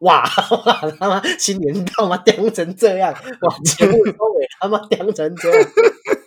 [0.03, 0.23] 哇
[0.65, 2.17] 哇他妈新年到吗？
[2.25, 5.69] 刁成这样，哇节目收尾他妈刁成这样，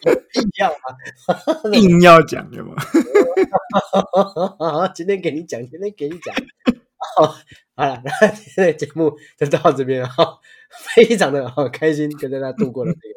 [0.07, 1.71] 有必要吗？
[1.73, 2.75] 硬要讲的吗，
[4.95, 6.35] 今天给你讲，今天给你讲。
[7.17, 7.27] 好，
[7.75, 10.39] 好了，那今天的节目就到这边哈，
[10.95, 13.15] 非常的好开心跟大家度过了这个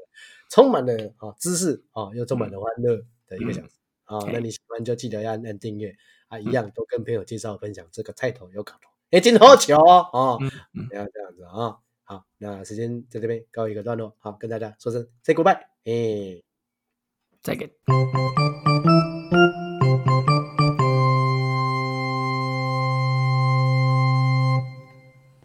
[0.49, 2.97] 充满了啊知识啊又充满了欢乐
[3.27, 3.69] 的一个小时
[4.05, 4.19] 啊。
[4.25, 5.95] 嗯那你喜欢就记得要按按订阅
[6.27, 11.77] 啊，一样都跟朋友介绍分享这个菜头有搞头，哎，金头球哦，哦嗯嗯不要这样子啊。
[12.03, 16.43] 好，那时间在这边告一个段落，好，跟大家说声 say goodbye，哎。
[17.41, 17.73] 再给。